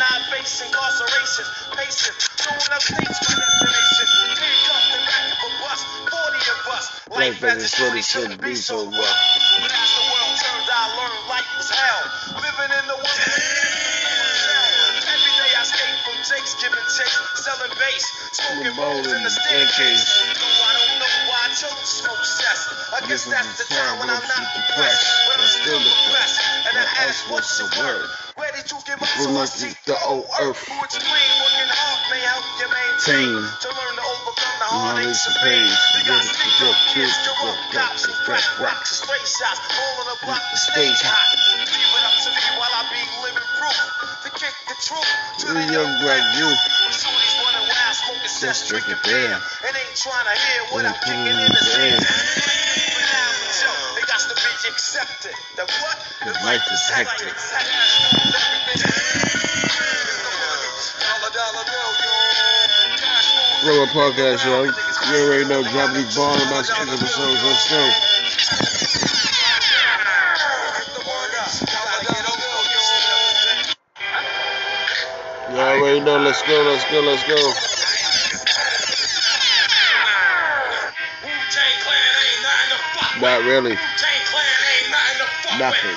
Not 0.00 0.20
face 0.32 0.62
incarceration. 0.64 1.44
Patient. 1.76 2.16
Soon 2.40 2.72
up 2.72 2.80
states 2.80 3.20
my 3.20 3.36
destination. 3.36 4.06
Handcuffed 4.32 4.96
and 4.96 5.04
back 5.04 5.44
of 5.44 5.52
bus. 5.60 5.80
40 6.08 6.40
of 6.56 6.72
us. 6.72 6.86
Life 7.12 7.44
as 7.44 7.64
it 7.64 8.04
shouldn't 8.04 8.40
be 8.40 8.54
so 8.56 8.86
rough. 8.86 9.36
Smoking 18.36 18.76
bowls 18.76 19.08
in 19.08 19.22
the 19.24 19.32
staircase. 19.32 20.04
I 20.28 20.72
don't 20.76 21.00
know 21.00 21.12
why 21.32 21.38
I 21.44 21.48
chose 21.56 21.72
to 21.72 21.88
smoke 21.88 22.20
cess. 22.20 22.60
I 22.92 23.00
guess 23.08 23.24
that's 23.24 23.48
the 23.56 23.64
the 23.64 23.74
time 23.74 23.96
when 23.96 24.12
I'm 24.12 24.20
not 24.20 24.44
depressed. 24.52 25.08
But 25.24 25.40
I'm 25.40 25.48
still 25.48 25.80
depressed. 25.80 26.36
And 26.68 26.74
I 26.76 26.84
ask, 27.08 27.24
what's 27.32 27.56
the 27.56 27.66
word? 27.80 28.04
Ready 28.36 28.60
to 28.60 28.76
give 28.84 29.00
up 29.00 29.08
so 29.16 29.32
I 29.32 29.48
seek 29.48 29.80
the 29.88 29.96
old 30.04 30.28
earth. 30.44 30.60
Who 30.68 30.76
explain 30.84 31.28
working 31.40 31.70
hard 31.72 32.00
may 32.12 32.20
help 32.28 32.44
you 32.60 32.68
maintain. 32.68 33.40
To 33.40 33.68
learn 33.72 33.94
to 33.96 34.04
overcome 34.04 34.56
the 34.60 34.68
heartaches 34.68 35.24
and 35.24 35.36
pain. 35.40 35.68
You 35.96 36.02
got 36.04 36.20
to 36.20 36.28
speak 36.28 36.60
up, 36.68 36.76
kids, 36.92 37.16
up 37.16 37.56
cops 37.72 38.04
and 38.04 38.16
crack 38.28 38.44
rocks. 38.60 39.00
Spray 39.00 39.24
shots, 39.24 39.64
all 39.64 40.04
on 40.04 40.06
the 40.12 40.16
block 40.28 40.44
to 40.44 40.56
stay 40.60 40.92
hot. 41.00 41.28
Leave 41.56 41.72
it 41.72 42.04
up 42.04 42.16
to 42.20 42.30
me 42.36 42.44
while 42.60 42.74
I 42.76 42.84
be 42.92 43.00
living 43.24 43.48
proof. 43.56 43.80
To 44.24 44.28
kick 44.36 44.52
the 44.68 44.76
truth 44.76 45.10
to 45.40 45.46
the 45.48 45.54
the 45.56 45.72
young 45.72 45.92
black 46.04 46.22
youth. 46.36 46.60
Just 48.06 48.68
drinking 48.68 48.94
drinking 48.94 49.10
beer. 49.10 49.34
And 49.66 49.74
ain't 49.74 49.96
trying 49.98 50.26
to 50.26 50.36
hear 50.38 50.62
what 50.70 50.86
I'm 50.86 50.94
I'm 50.94 51.00
kicking 51.02 51.26
in 51.26 51.50
the 51.50 51.58
the 51.58 51.74
ear. 51.74 51.98
air. 51.98 52.00
So, 53.50 53.66
it 53.98 54.06
got 54.06 54.22
to 54.22 54.34
be 54.38 54.52
accepted. 54.70 55.34
The 55.56 55.66
what? 55.66 55.98
His 56.22 56.38
life 56.46 56.62
is 56.70 56.82
hectic. 56.94 57.34
Flow 63.66 63.86
podcast, 63.90 64.46
yo. 64.46 64.70
You 64.70 65.26
already 65.26 65.48
know, 65.48 65.62
drop 65.64 65.92
these 65.94 66.14
ball 66.14 66.34
about 66.36 66.64
six 66.64 66.78
episodes. 66.78 67.42
Let's 67.42 67.70
go. 67.70 67.82
You 75.50 75.58
already 75.58 76.00
know. 76.00 76.18
Let's 76.18 76.42
go. 76.42 76.62
Let's 76.62 76.84
go. 76.90 77.00
Let's 77.00 77.24
go. 77.26 77.75
Not 83.26 83.42
really. 83.42 83.76
Nothing. 85.58 85.96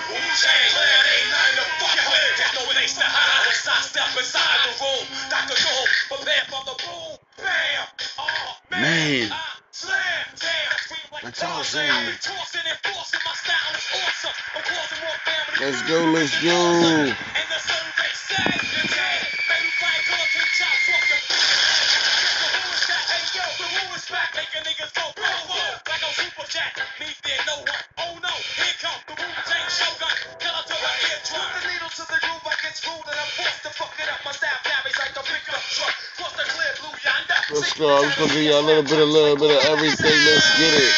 Man. 8.72 9.30
That's 11.22 11.44
all 11.44 11.62
I'm. 11.76 12.06
Let's 15.62 15.82
go. 15.88 16.06
Let's 16.06 16.42
go. 16.42 17.29
Go. 37.80 37.96
I'm 37.96 38.04
just 38.04 38.20
gonna 38.20 38.34
give 38.34 38.44
you 38.44 38.52
a 38.52 38.60
little 38.60 38.84
bit, 38.84 39.00
a 39.00 39.06
little 39.06 39.38
bit 39.38 39.56
of 39.56 39.64
everything. 39.72 40.12
Let's 40.12 40.60
get 40.60 40.74
it. 40.76 40.92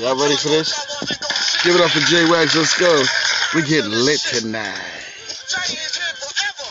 Y'all 0.00 0.16
ready 0.16 0.36
for 0.36 0.48
this? 0.48 0.72
Give 1.62 1.76
it 1.76 1.82
up 1.82 1.90
for 1.90 2.00
J 2.08 2.24
Wax. 2.30 2.56
Let's 2.56 2.72
go. 2.80 2.88
We 3.54 3.68
get 3.68 3.84
lit 3.84 4.20
tonight. 4.20 4.80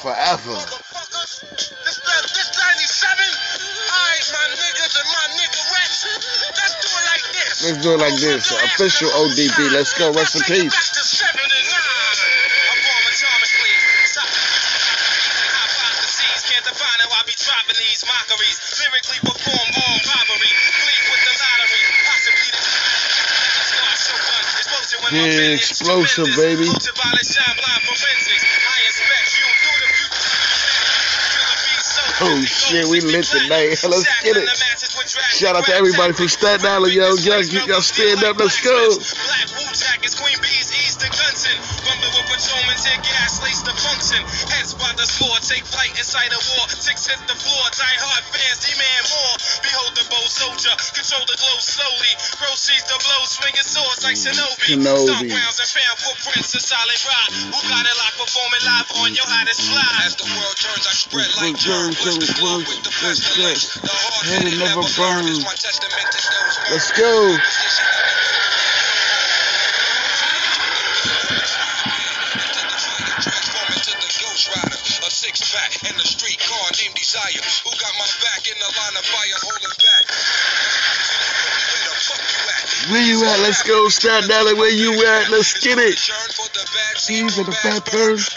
Forever. 0.01 0.57
This, 0.57 2.01
this 2.25 2.49
97, 2.57 3.21
alright, 3.21 4.25
my 4.33 4.49
niggas 4.49 4.97
and 4.97 5.09
my 5.13 5.29
niggerettes, 5.37 6.09
let's 6.57 6.73
do 6.81 6.89
it 6.89 7.05
like 7.05 7.21
this. 7.37 7.69
Let's 7.69 7.77
do 7.83 7.93
it 7.93 7.99
like 7.99 8.17
this. 8.17 8.49
Official 8.49 9.09
ODB. 9.11 9.71
Let's 9.73 9.93
go. 9.93 10.11
Rest 10.11 10.37
in 10.37 10.41
peace. 10.41 10.88
Through 29.55 29.79
the 29.79 29.89
view. 31.63 31.87
Oh 32.21 32.43
shit, 32.43 32.85
we 32.91 32.99
lit 32.99 33.23
tonight. 33.23 33.79
Let's 33.87 34.03
get 34.23 34.35
it. 34.35 34.49
Shout 35.31 35.55
out 35.55 35.65
to 35.65 35.73
everybody 35.73 36.13
from 36.13 36.27
Staten 36.27 36.65
Island, 36.65 36.93
yo. 36.93 37.15
Y'all, 37.15 37.43
y'all 37.43 37.81
stand 37.81 38.23
up. 38.23 38.37
Let's 38.37 38.59
go. 38.61 38.99
Take 45.49 45.65
flight 45.65 45.89
inside 45.97 46.29
a 46.29 46.37
war. 46.53 46.69
Six 46.69 47.09
hit 47.09 47.17
the 47.25 47.33
floor, 47.33 47.63
die 47.73 47.97
hard 48.05 48.21
fans 48.29 48.59
demand 48.61 49.03
more. 49.09 49.35
Behold 49.65 49.91
the 49.97 50.05
bow 50.13 50.21
soldier, 50.29 50.75
control 51.09 51.25
the 51.25 51.37
glow 51.41 51.57
slowly. 51.57 52.13
Proceeds 52.37 52.85
the 52.85 52.93
blow, 53.01 53.21
swinging 53.25 53.65
swords 53.65 54.05
like 54.05 54.13
Shinobi. 54.13 54.61
Shinobi. 54.61 55.09
Stomp 55.09 55.25
rounds 55.33 55.57
and 55.57 55.69
found 55.73 55.97
footprints, 56.05 56.53
a 56.53 56.61
solid 56.61 57.01
rock. 57.09 57.29
Who 57.49 57.59
got 57.65 57.81
it 57.89 57.97
locked, 57.97 58.17
performing 58.21 58.61
live 58.69 58.89
on 59.01 59.09
your 59.17 59.25
hottest 59.25 59.65
fly. 59.65 60.05
As 60.05 60.13
the 60.21 60.29
world 60.29 60.53
turns, 60.61 60.85
I 60.85 60.93
spread 60.93 61.29
like 61.41 61.57
Turn, 61.57 61.97
germs. 61.97 61.97
turn, 61.97 62.13
With 62.13 62.29
the 62.29 62.33
turn, 62.33 62.41
glow, 62.45 62.57
with 62.61 62.81
the 62.85 62.93
turn, 62.93 63.09
pestilence. 63.09 63.73
The 63.81 63.89
hard 63.89 64.25
Head 64.29 64.43
headed 64.45 64.59
never 64.61 64.85
never 64.85 64.93
burn. 65.01 65.25
burn. 65.25 65.33
Is 65.33 65.41
my 65.41 65.57
testament 65.57 66.07
to 66.13 66.19
those 66.29 66.53
Let's 66.77 66.89
go. 66.93 67.09
Where 82.89 83.01
you 83.01 83.23
at? 83.23 83.39
Let's 83.41 83.61
go. 83.63 83.87
Staten 83.89 84.31
Island, 84.31 84.57
where 84.57 84.71
you 84.71 84.93
at? 85.05 85.29
Let's 85.29 85.59
get 85.59 85.77
it. 85.77 85.99
These 87.07 87.37
are 87.37 87.43
the 87.43 87.57
bad 87.63 87.85
birds. 87.85 88.33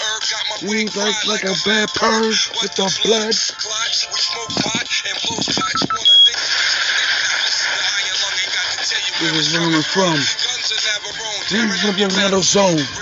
We 0.63 0.85
like 0.93 1.27
like 1.27 1.45
a 1.45 1.55
bad 1.65 1.89
purge 1.95 2.51
with 2.61 2.75
the 2.77 2.85
blood. 3.05 3.33
Clutch, 3.33 4.09
we 4.13 4.21
smoke 4.21 4.53
pot 4.61 4.89
and 5.09 5.17
blow 5.25 5.41
spots. 5.41 5.83
You 12.93 13.02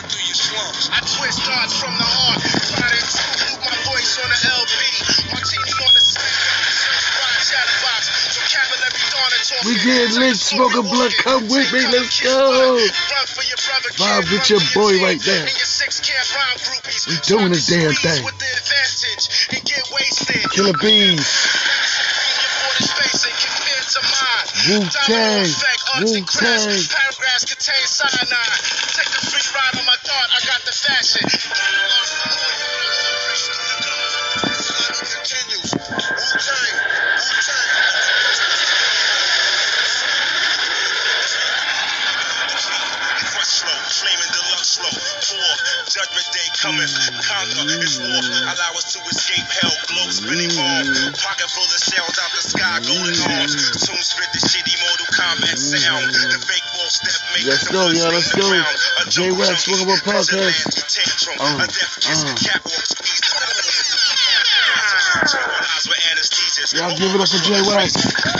get 9.91 10.15
lit, 10.15 10.53
a 10.79 10.83
blood. 10.83 11.13
Come 11.19 11.43
with 11.49 11.73
me. 11.73 11.83
Let's 11.91 12.21
go. 12.21 12.79
Run 12.79 13.27
for 13.27 13.45
your 13.45 13.59
Vibe 13.99 14.31
with 14.33 14.51
your 14.51 14.63
boy 14.75 15.03
right 15.03 15.21
there. 15.21 15.43
And 15.43 15.57
your 15.57 15.67
six 15.67 16.01
camp 16.01 16.27
rhyme 16.35 16.59
groupies. 16.59 17.09
We 17.09 17.17
doing 17.27 17.53
this 17.53 17.67
damn 17.67 17.93
thing. 17.93 18.25
With 18.25 18.39
the 18.39 18.47
advantage 18.47 19.49
and 19.53 19.65
get 19.65 19.85
wasted. 19.93 20.51
Killer 20.53 20.77
bees. 20.81 21.27
Wu-Tang. 24.69 25.49
Wu-Tang. 26.05 26.81
Paragraphs 26.85 27.45
contain 27.49 27.85
cyanide. 27.87 28.61
Take 28.93 29.09
the 29.09 29.23
free 29.25 29.41
ride 29.57 29.81
on 29.81 29.87
my 29.87 29.97
thought. 30.05 30.29
I 30.31 30.41
got 30.47 30.61
the 30.63 30.73
fashion. 30.73 31.25
Cometh. 46.61 46.93
Conquer 47.25 47.81
is 47.81 47.97
war. 48.01 48.21
Allow 48.53 48.73
us 48.77 48.93
to 48.93 49.01
escape 49.09 49.49
hell. 49.61 49.73
Glow 49.89 50.07
spinning 50.13 50.53
ball. 50.53 50.85
Pocket 51.17 51.49
full 51.49 51.65
of 51.65 51.81
shells 51.81 52.17
out 52.21 52.31
the 52.37 52.43
sky. 52.45 52.77
Golden 52.85 53.17
horns. 53.17 53.57
Soon 53.81 54.01
spit 54.05 54.29
the 54.37 54.41
shitty 54.45 54.77
Mortal 54.85 55.09
Kombat 55.17 55.57
sound. 55.57 56.05
The 56.13 56.39
fake 56.45 56.65
ball 56.77 56.89
step 56.93 57.17
make 57.33 57.49
Let's 57.49 57.65
the 57.65 57.73
go, 57.73 57.89
blood 57.89 57.97
y'all, 57.97 58.13
let's 58.13 58.33
go. 58.37 58.45
ground. 58.45 58.77
A 59.01 59.05
J 59.09 59.33
jungle 59.33 59.41
Wax, 59.41 59.69
welcome 59.69 59.89
to 59.89 60.05
present 60.05 60.53
podcast. 60.53 61.41
Uh, 61.41 61.65
A 61.65 61.67
death 61.67 61.95
kiss. 62.05 62.21
uh. 62.25 62.35
Catwalk 62.37 62.85
squeeze. 62.85 63.21
Eyes 64.61 65.89
with 65.89 66.01
anesthesias. 66.13 66.77
Y'all 66.77 66.93
give 66.97 67.15
it 67.15 67.21
up 67.21 67.29
for 67.29 67.41
J 67.41 67.57
Wax. 67.65 68.40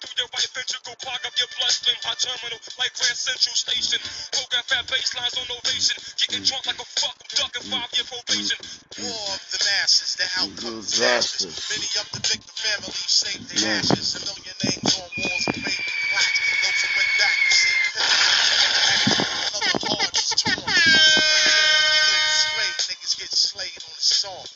Enter 0.61 0.77
through 0.77 0.93
your 0.93 1.01
ventricle, 1.01 1.09
clog 1.09 1.21
up 1.25 1.33
your 1.41 1.49
bloodstream. 1.57 1.97
High 2.05 2.21
terminal 2.21 2.59
like 2.77 2.93
Grand 2.93 3.17
Central 3.17 3.55
Station. 3.57 3.97
Program 4.29 4.61
fat 4.69 4.85
bass 4.93 5.09
lines 5.17 5.33
on 5.41 5.49
ovation. 5.57 5.97
Getting 6.21 6.45
drunk 6.45 6.69
like 6.69 6.77
a 6.77 6.85
fuck, 7.01 7.17
I'm 7.17 7.33
ducking 7.33 7.65
five 7.65 7.89
year 7.97 8.05
probation. 8.05 8.61
War 9.01 9.25
of 9.33 9.41
the 9.49 9.57
masses, 9.57 10.21
the 10.21 10.27
outcome 10.37 10.85
Disasters. 10.85 11.49
disasters. 11.49 11.65
Many 11.73 11.89
of 11.97 12.05
the 12.13 12.21
victim 12.29 12.53
families 12.61 13.09
saved 13.09 13.45
their 13.49 13.57
Yeah. 13.57 13.81
ashes. 13.81 14.07
A 14.13 14.19
million 14.21 14.57
names 14.61 14.91
on 15.01 15.09
walls 15.17 15.45
remain 15.49 15.81
black. 16.13 16.33
Those 16.61 16.77
who 16.77 16.89
went 16.93 17.11
back 17.17 17.37
to 17.41 17.53
see 17.57 17.73
Another 19.57 19.81
heart 19.81 20.13
is 20.13 20.29
torn. 20.37 20.77
Straight 22.37 22.77
niggas 22.85 23.13
get 23.17 23.33
slayed 23.33 23.81
on 23.81 23.97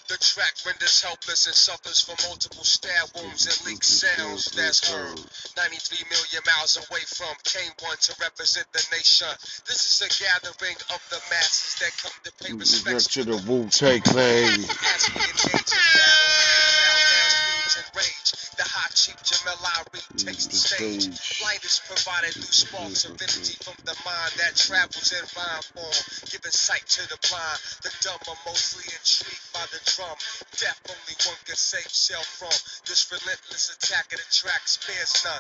the 0.08 0.18
track 0.18 0.54
renders 0.66 1.02
helpless 1.02 1.48
and 1.48 1.56
suffers 1.56 2.00
from 2.02 2.16
multiple 2.30 2.64
stab 2.64 3.10
wounds 3.16 3.48
and 3.48 3.66
leaked 3.66 3.84
sounds 3.84 4.52
that's 4.52 4.88
heard. 4.88 5.20
93 5.58 6.04
million 6.10 6.44
miles 6.46 6.78
away 6.78 7.00
from 7.08 7.32
K1 7.44 8.00
to 8.08 8.16
represent 8.22 8.68
the 8.74 8.84
nation. 8.92 9.28
This 9.68 9.88
is 9.88 10.02
a 10.04 10.10
gathering 10.24 10.76
of 10.92 11.00
the 11.10 11.20
masses 11.32 11.80
that 11.80 11.92
come 12.02 12.12
to 12.24 12.32
pay 12.44 12.54
Respect 12.54 13.14
to 13.14 13.24
the 13.24 13.38
Wu 13.48 13.68
Tang 13.70 14.02
Clan. 14.02 14.60
as 14.60 15.10
we 15.16 15.22
engage 15.22 15.72
in 15.72 15.80
battle. 15.96 16.36
Now, 16.84 16.98
now, 17.08 17.28
speech 17.32 17.78
and 17.80 17.88
rage. 17.96 18.30
The 18.58 18.64
hot 18.64 18.92
chief 18.96 19.16
Jamel 19.24 19.60
Ari 19.80 20.02
takes 20.18 20.46
the 20.48 20.56
stage. 20.56 21.08
Light 21.56 21.64
is 21.64 21.80
provided 21.88 22.36
through 22.36 22.52
sparks 22.52 23.08
of 23.08 23.16
energy 23.16 23.56
from 23.64 23.80
the 23.88 23.96
mind 24.04 24.36
that 24.44 24.60
travels 24.60 25.08
in 25.16 25.24
rhyme 25.40 25.64
form, 25.72 25.96
giving 26.28 26.52
sight 26.52 26.84
to 26.84 27.00
the 27.08 27.16
blind. 27.32 27.60
The 27.80 27.96
dumb 28.04 28.20
are 28.28 28.36
mostly 28.44 28.84
intrigued 28.92 29.40
by 29.56 29.64
the 29.72 29.80
drum. 29.96 30.20
Death 30.60 30.76
only 30.92 31.16
one 31.24 31.40
can 31.48 31.56
save 31.56 31.88
self 31.88 32.28
from. 32.28 32.52
This 32.92 33.08
relentless 33.08 33.72
attack 33.72 34.12
of 34.12 34.20
the 34.20 34.28
track 34.36 34.68
spares 34.68 35.16
none. 35.24 35.40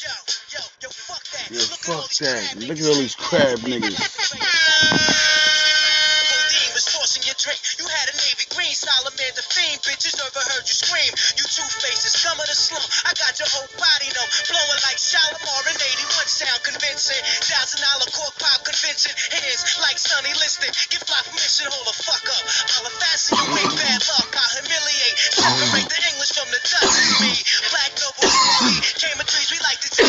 Yo, 0.00 0.08
yo, 0.56 0.62
yo, 0.80 0.88
fuck 0.88 1.20
that. 1.36 1.52
Yeah, 1.52 1.68
Look 1.68 1.84
at 1.84 1.92
all 1.92 2.00
fuck 2.00 2.08
these 2.08 2.24
that. 2.24 2.40
crab 2.40 2.56
Look 2.56 2.72
at 2.72 2.80
niggas. 2.80 2.88
all 2.88 2.96
these 3.04 3.16
crab 3.20 3.58
niggas. 3.60 3.92
Codeine 6.32 6.72
was 6.72 6.88
forcing 6.96 7.28
your 7.28 7.36
drink. 7.36 7.60
You 7.76 7.84
had 7.84 8.08
a 8.08 8.16
navy 8.24 8.48
green, 8.56 8.72
Solomon 8.72 9.32
the 9.36 9.44
fiend. 9.52 9.84
Bitches 9.84 10.16
never 10.16 10.40
heard 10.40 10.64
you 10.64 10.72
scream. 10.72 11.12
You 11.36 11.44
two 11.44 11.68
faces, 11.84 12.16
come 12.24 12.40
of 12.40 12.48
the 12.48 12.56
slum. 12.56 12.80
I 13.04 13.12
got 13.20 13.36
your 13.36 13.52
whole 13.52 13.68
body 13.76 14.08
numb. 14.16 14.30
Blowing 14.48 14.80
like 14.88 14.96
Shalimar 14.96 15.62
in 15.68 15.76
81 15.76 16.24
sound 16.24 16.60
convincing. 16.64 17.20
Thousand 17.44 17.84
dollar 17.84 18.08
cork 18.16 18.32
pop 18.40 18.64
convention. 18.64 19.12
Hands 19.12 19.60
like 19.84 20.00
Sonny 20.00 20.32
Liston. 20.40 20.72
Give 20.88 21.04
fly 21.04 21.20
permission, 21.28 21.68
hold 21.68 21.84
the 21.84 21.96
fuck 22.00 22.24
up. 22.24 22.44
I'll 22.80 22.88
fasten 22.96 23.36
you 23.44 23.52
ain't 23.60 23.76
bad 23.76 24.00
luck. 24.08 24.30
I'll 24.32 24.52
humiliate. 24.56 25.16
Separate 25.36 25.88
the 25.92 26.00
English 26.00 26.15
from 26.36 26.52
the. 26.52 26.60
It's 26.60 27.20
me. 27.24 27.32
Black 27.72 27.92
noble 27.96 28.28
we 28.68 28.76
came 29.00 29.16
of 29.16 29.24
trees. 29.24 29.48
We 29.48 29.58
like 29.64 29.80
to 29.80 29.90
take 29.90 30.04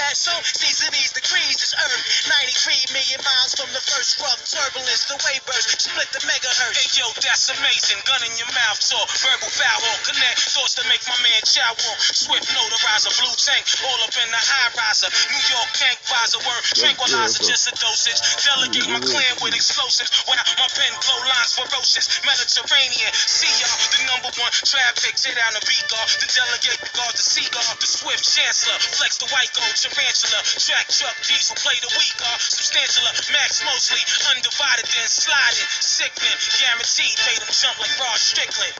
that 0.00 0.16
so 0.16 0.32
season 0.56 0.88
these 0.96 1.12
degrees 1.12 1.60
is 1.60 1.76
earth. 1.76 2.04
93 2.32 2.96
million 2.96 3.20
miles 3.20 3.52
from 3.52 3.68
the 3.76 3.82
first 3.84 4.16
rough 4.24 4.40
turbulence. 4.48 5.04
The 5.04 5.20
wave 5.20 5.44
burst. 5.44 5.76
Split 5.84 6.08
the 6.16 6.24
megahertz. 6.24 6.72
Hey 6.72 6.88
yo, 6.96 7.06
that's 7.20 7.52
amazing. 7.52 8.00
Gun 8.08 8.24
in 8.24 8.32
your 8.40 8.48
mouth, 8.56 8.80
so 8.80 8.96
verbal 9.20 9.52
foul. 9.52 9.92
Connect 10.08 10.40
thoughts 10.56 10.80
to 10.80 10.84
make 10.88 11.04
my 11.04 11.18
man 11.20 11.42
chow 11.44 11.76
walk. 11.84 12.00
Swift 12.00 12.48
notarizer, 12.56 13.12
blue 13.20 13.36
tank, 13.36 13.64
all 13.84 14.00
up 14.08 14.16
in 14.16 14.28
the 14.32 14.40
high 14.40 14.72
riser. 14.72 15.12
New 15.28 15.44
York 15.52 15.70
tank 15.76 16.00
visor, 16.08 16.40
word 16.48 16.64
tranquilizer, 16.64 17.44
just 17.44 17.68
a 17.68 17.74
dosage. 17.76 18.20
Delegate 18.40 18.88
my 18.88 19.00
clan 19.04 19.34
with 19.44 19.52
explosives. 19.52 20.08
When 20.24 20.40
I, 20.40 20.44
my 20.56 20.68
pen 20.72 20.92
glow 21.04 21.20
lines 21.28 21.52
ferocious. 21.60 22.08
Mediterranean, 22.24 23.12
see 23.12 23.52
y'all, 23.60 23.76
the 23.92 24.00
number 24.08 24.32
one 24.40 24.52
traffic. 24.64 25.12
Tear 25.20 25.36
down 25.36 25.57
the 25.58 25.66
beat 25.66 25.86
guard, 25.90 26.08
the 26.22 26.30
delegate 26.30 26.78
guard, 26.94 27.14
the 27.18 27.22
seagull, 27.22 27.66
the 27.82 27.86
swift 27.86 28.22
chancellor. 28.22 28.78
Flex 28.94 29.18
the 29.18 29.26
white 29.34 29.50
gold 29.54 29.74
tarantula. 29.74 30.38
Track 30.46 30.86
truck 30.86 31.16
diesel, 31.26 31.56
play 31.58 31.74
the 31.82 31.90
weak 31.98 32.14
guard. 32.18 32.38
Substantial, 32.38 33.02
max 33.34 33.64
mostly. 33.66 33.98
Undivided, 34.30 34.86
then 34.86 35.08
sliding. 35.10 35.66
Sickening, 35.82 36.38
guaranteed, 36.62 37.16
made 37.26 37.40
them 37.42 37.50
jump 37.50 37.74
like 37.82 37.90
Rod 37.98 38.18
Strickland. 38.18 38.76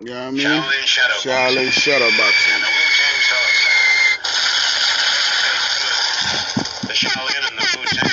You 0.00 0.12
know 0.12 0.28
what 0.28 0.36
I 0.36 0.36
mean? 0.36 0.44
Shaolin 0.44 0.84
Shadow. 0.84 1.16
Shaolin 1.24 1.70
Shadow 1.72 2.10
Boxing. 2.12 2.60
the 2.60 2.68
Wu-Tang 2.68 3.18
Sword. 3.24 3.56
The 6.84 6.96
Shaolin 6.98 7.42
and 7.48 7.56
the 7.56 7.66
Wu-Tang. 7.72 8.12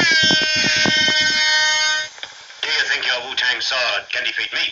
Do 2.64 2.68
you 2.72 2.84
think 2.88 3.04
your 3.04 3.20
Wu-Tang 3.28 3.60
sword 3.60 4.08
can 4.14 4.24
defeat 4.24 4.54
me? 4.54 4.72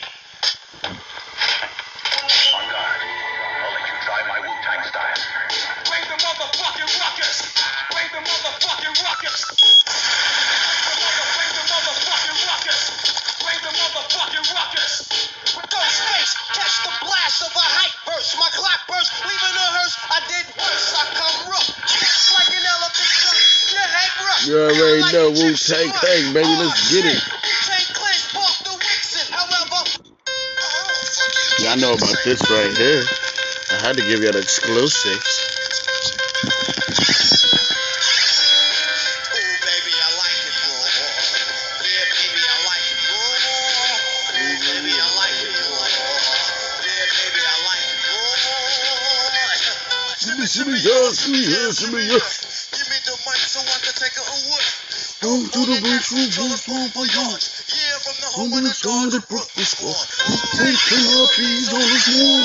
You 24.49 24.57
already 24.57 25.13
know 25.13 25.27
a 25.27 25.31
Wu 25.31 25.53
Tang. 25.53 25.91
Clan, 25.91 26.33
baby. 26.33 26.47
Let's 26.47 26.89
get 26.89 27.05
it. 27.05 27.21
shit. 27.21 27.93
Wu-Tang 27.93 28.63
the 28.63 28.73
Wixen. 28.81 29.27
Y'all 31.63 31.77
know 31.77 31.93
about 31.93 32.17
this 32.23 32.41
right 32.49 32.75
here. 32.75 33.03
I 33.69 33.85
had 33.85 33.97
to 33.97 34.01
give 34.01 34.23
you 34.23 34.29
an 34.29 34.37
exclusive. 34.37 35.28
Shimmy, 50.39 50.47
shimmy, 50.47 50.79
yeah, 50.79 51.11
shimmy, 51.11 51.43
yeah, 51.51 51.67
shimmy, 51.75 51.99
yeah. 52.07 52.23
Give 52.71 52.87
me 52.87 52.95
the 53.03 53.11
mic 53.27 53.43
so 53.43 53.59
I 53.59 53.75
can 53.83 53.91
take 53.91 54.15
a 54.15 54.23
wood. 54.23 54.67
Go 55.19 55.35
to 55.35 55.61
the 55.67 55.77
roof, 55.83 56.15
roof, 56.15 56.31
roof, 56.39 56.95
for 56.95 57.03
yards. 57.11 57.67
Yeah, 57.75 57.99
from 57.99 58.15
the 58.23 58.29
home 58.39 58.51
of 58.55 58.59
of 58.59 58.63
the 58.63 58.71
the 58.71 58.75
son 58.79 59.11
of 59.11 59.11
Dodger 59.11 59.19
the 59.19 59.27
Brooklyn 59.27 59.67
squad. 59.67 59.99
squad. 59.99 60.63
Take 60.63 60.79
killer 60.79 61.27
peas 61.35 61.67
on 61.75 61.83
his 61.83 62.07
wall. 62.15 62.39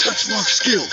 Touch 0.00 0.24
my 0.32 0.40
skills. 0.40 0.88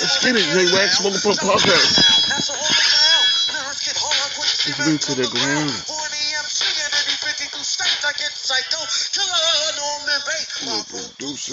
Let's 0.00 0.24
get 0.24 0.40
it, 0.40 0.48
J 0.56 0.72
Wax, 0.72 1.04
motherfucker 1.04 1.44
podcast. 1.44 2.00
Listening 4.72 4.98
to 5.04 5.12
the 5.20 5.28
ground. 5.28 5.89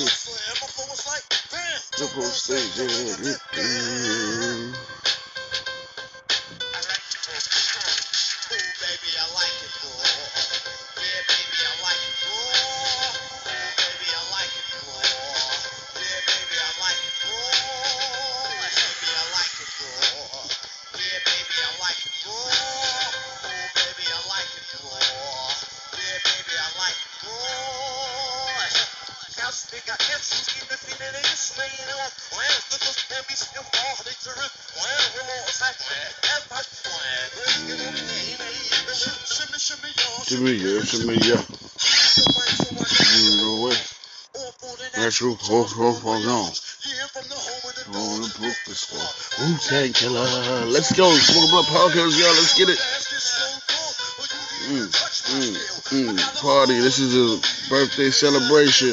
The 0.05 0.11
whole 2.13 2.25
stage, 2.25 2.77
yeah. 2.77 3.35
Baby, 3.53 4.46
Shimmy, 40.27 40.53
yeah, 40.53 40.81
shimmy, 40.83 41.17
yeah. 41.17 41.41
You 43.17 43.37
know 43.37 43.69
it. 43.71 43.81
That's 44.93 45.17
who, 45.17 45.33
ho, 45.33 45.63
ho, 45.63 45.91
ho, 45.93 46.19
no. 46.19 46.45
On 47.97 48.21
the 48.21 48.29
Brooklyn 48.37 48.75
squad. 48.75 49.09
Wu 49.41 49.57
Tang 49.57 49.93
Killer. 49.93 50.65
Let's 50.67 50.91
go. 50.93 51.09
Smoke 51.09 51.49
Blood 51.49 51.65
Podcast, 51.65 52.19
y'all. 52.19 52.35
Let's 52.37 52.53
get 52.55 52.69
it. 52.69 52.77
Mm, 54.69 54.85
mm, 55.33 55.55
mm. 56.13 56.41
Party. 56.41 56.79
This 56.79 56.99
is 56.99 57.15
a 57.15 57.39
birthday 57.69 58.11
celebration. 58.11 58.89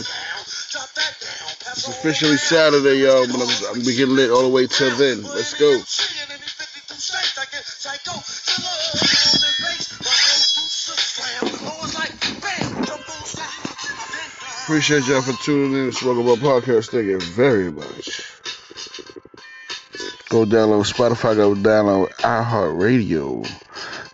It's 1.77 1.89
officially 1.89 2.37
Saturday, 2.37 3.03
y'all, 3.03 3.27
but 3.27 3.43
I'm, 3.43 3.75
I'm 3.75 3.83
getting 3.83 4.15
lit 4.15 4.31
all 4.31 4.43
the 4.43 4.49
way 4.49 4.67
till 4.67 4.97
then. 4.97 5.23
Let's 5.25 5.55
go. 5.55 5.83
Appreciate 14.75 15.07
y'all 15.07 15.23
for 15.23 15.41
tuning 15.45 15.85
in 15.85 15.93
to 15.93 15.93
Smoke 15.93 16.19
About 16.19 16.39
Podcast. 16.39 16.91
Thank 16.91 17.07
you 17.07 17.21
very 17.21 17.71
much. 17.71 18.25
Go 20.31 20.45
download 20.45 20.93
Spotify, 20.93 21.37
go 21.37 21.55
download 21.55 22.11
iHeartRadio. 22.15 23.49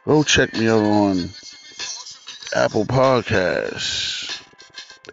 Go 0.04 0.22
check 0.22 0.52
me 0.52 0.68
out 0.68 0.82
on 0.82 1.30
Apple 2.54 2.84
Podcasts, 2.84 4.42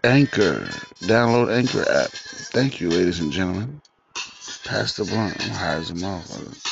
Anchor. 0.04 0.68
Download 1.00 1.50
Anchor 1.50 1.90
app. 1.90 2.10
Thank 2.10 2.82
you, 2.82 2.90
ladies 2.90 3.20
and 3.20 3.32
gentlemen. 3.32 3.80
Pass 4.66 4.98
the 4.98 5.06
blunt. 5.06 5.42
I'm 5.42 5.50
high 5.52 5.76
as 5.76 5.88
a 5.88 5.94
motherfucker. 5.94 6.67